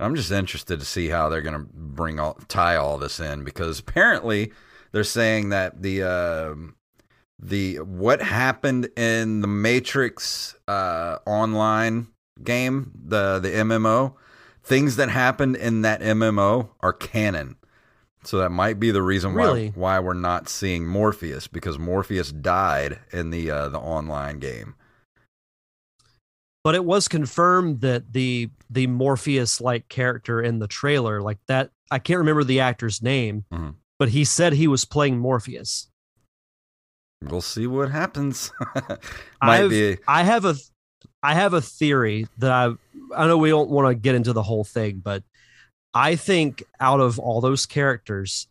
[0.00, 3.44] I'm just interested to see how they're going to bring all tie all this in
[3.44, 4.52] because apparently
[4.92, 6.74] they're saying that the um
[7.38, 12.08] the what happened in the Matrix uh, online
[12.42, 14.14] game, the the MMO,
[14.62, 17.56] things that happened in that MMO are canon.
[18.22, 22.98] So that might be the reason why why we're not seeing Morpheus because Morpheus died
[23.12, 24.74] in the uh, the online game.
[26.62, 31.70] But it was confirmed that the the Morpheus like character in the trailer, like that,
[31.90, 33.74] I can't remember the actor's name, Mhm.
[33.98, 35.88] but he said he was playing Morpheus.
[37.22, 38.52] We'll see what happens.
[39.42, 40.54] might I've- be I have a
[41.22, 42.74] I have a theory that I
[43.16, 45.22] I know we don't want to get into the whole thing, but
[45.94, 48.46] I think out of all those characters,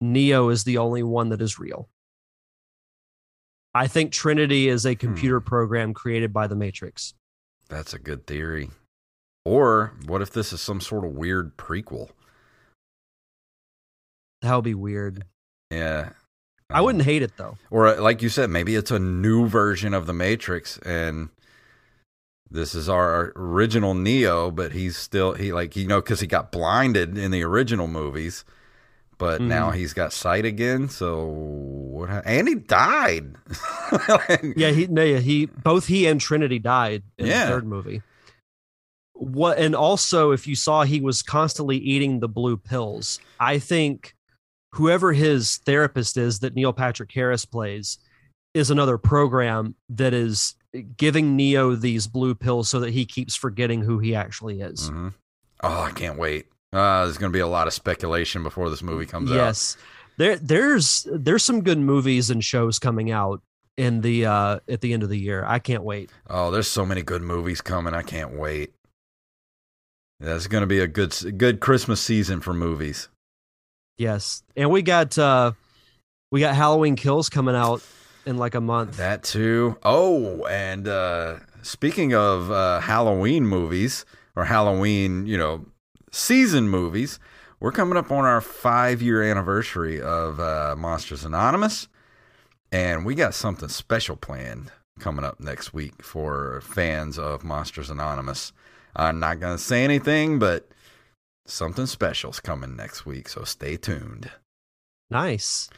[0.00, 1.88] Neo is the only one that is real.
[3.74, 7.14] I think Trinity is a computer program created by the Matrix.
[7.68, 8.70] That's a good theory.
[9.44, 12.10] Or what if this is some sort of weird prequel?
[14.42, 15.24] That would be weird.
[15.70, 16.10] Yeah.
[16.70, 17.56] I Um, wouldn't hate it though.
[17.70, 21.30] Or uh, like you said, maybe it's a new version of the Matrix and
[22.50, 26.52] this is our original Neo, but he's still he like you know cuz he got
[26.52, 28.44] blinded in the original movies.
[29.22, 29.46] But Mhm.
[29.46, 33.36] now he's got sight again, so what hap- and he died.
[34.08, 37.44] Like, Yeah, he no, yeah, he both he and Trinity died in Yeah.
[37.46, 38.02] the third movie.
[39.14, 43.20] What and also if you saw he was constantly eating the blue pills.
[43.38, 44.14] I think
[44.74, 47.98] whoever his therapist is that Neil Patrick Harris plays
[48.54, 50.56] is another program that is
[50.96, 54.90] giving Neo these blue pills so that he keeps forgetting who he actually is.
[54.90, 55.12] Mhm.
[55.62, 56.46] Oh, I can't wait.
[56.72, 59.34] Uh, there's going to be a lot of speculation before this movie comes out.
[59.34, 59.76] yes.
[60.18, 63.40] There there's there's some good movies and shows coming out
[63.78, 65.42] in the uh at the end of the year.
[65.46, 66.10] I can't wait.
[66.28, 67.94] Oh, there's so many good movies coming.
[67.94, 68.72] I can't wait.
[70.20, 73.08] Yeah, it's going to be a good good Christmas season for movies.
[73.96, 74.42] Yes.
[74.54, 75.52] And we got uh
[76.30, 77.82] we got Halloween Kills coming out
[78.26, 78.96] in like a month.
[78.98, 79.78] That too.
[79.82, 84.04] Oh, and uh, speaking of uh, Halloween movies
[84.36, 85.66] or Halloween, you know,
[86.12, 87.18] season movies,
[87.58, 91.88] we're coming up on our five year anniversary of uh, Monsters Anonymous,
[92.70, 94.70] and we got something special planned
[95.00, 98.52] coming up next week for fans of Monsters Anonymous.
[98.94, 100.68] I'm not going to say anything, but
[101.46, 104.30] something special's coming next week, so stay tuned.
[105.10, 105.70] Nice.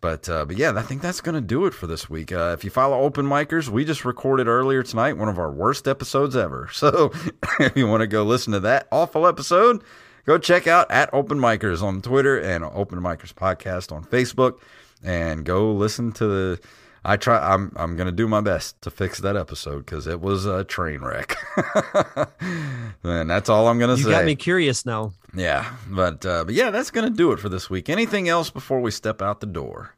[0.00, 2.32] But uh, but yeah, I think that's gonna do it for this week.
[2.32, 5.86] Uh, if you follow Open Micers, we just recorded earlier tonight one of our worst
[5.86, 6.68] episodes ever.
[6.80, 7.10] So
[7.58, 9.82] if you want to go listen to that awful episode,
[10.24, 14.58] go check out at Open Micers on Twitter and Open Micers podcast on Facebook,
[15.04, 16.60] and go listen to the.
[17.04, 17.38] I try.
[17.38, 21.00] I'm I'm gonna do my best to fix that episode because it was a train
[21.00, 21.36] wreck.
[23.02, 24.10] and that's all I'm gonna You say.
[24.10, 25.12] You got me curious now.
[25.34, 27.88] Yeah, but uh, but yeah, that's gonna do it for this week.
[27.88, 29.94] Anything else before we step out the door?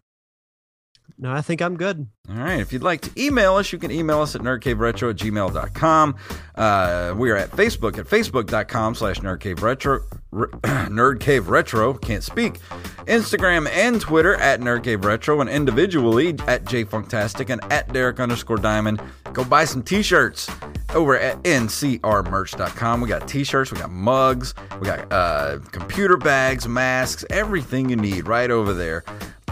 [1.18, 2.08] No, I think I'm good.
[2.28, 2.58] All right.
[2.58, 6.16] If you'd like to email us, you can email us at nerdcaveretro at gmail.com.
[6.56, 10.00] Uh, we are at Facebook at facebook.com slash nerdcaveretro.
[10.32, 10.48] Re-
[10.88, 12.00] nerdcaveretro.
[12.00, 12.58] Can't speak.
[13.06, 19.00] Instagram and Twitter at nerdcaveretro and individually at jfunktastic and at Derek underscore diamond.
[19.32, 20.50] Go buy some t-shirts
[20.94, 23.00] over at ncrmerch.com.
[23.00, 28.26] We got t-shirts, we got mugs, we got uh, computer bags, masks, everything you need
[28.26, 29.04] right over there.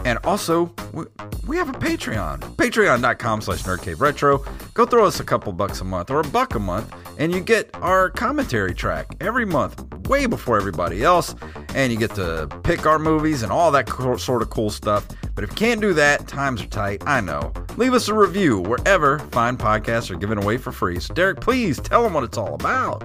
[0.05, 1.05] And also, we,
[1.47, 2.41] we have a Patreon.
[2.57, 4.75] Patreon.com slash nerdcaveretro.
[4.75, 7.41] Go throw us a couple bucks a month or a buck a month, and you
[7.41, 11.35] get our commentary track every month, way before everybody else.
[11.75, 15.07] And you get to pick our movies and all that co- sort of cool stuff.
[15.35, 17.03] But if you can't do that, times are tight.
[17.07, 17.53] I know.
[17.77, 20.99] Leave us a review wherever fine podcasts are given away for free.
[20.99, 23.05] So, Derek, please tell them what it's all about.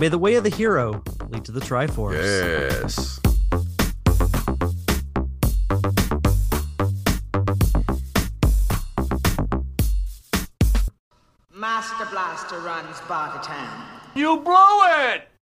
[0.00, 2.14] May the way of the hero lead to the Triforce.
[2.14, 3.20] Yes.
[11.50, 13.86] Master Blaster runs Bartertown.
[14.14, 14.54] You blew
[15.12, 15.33] it!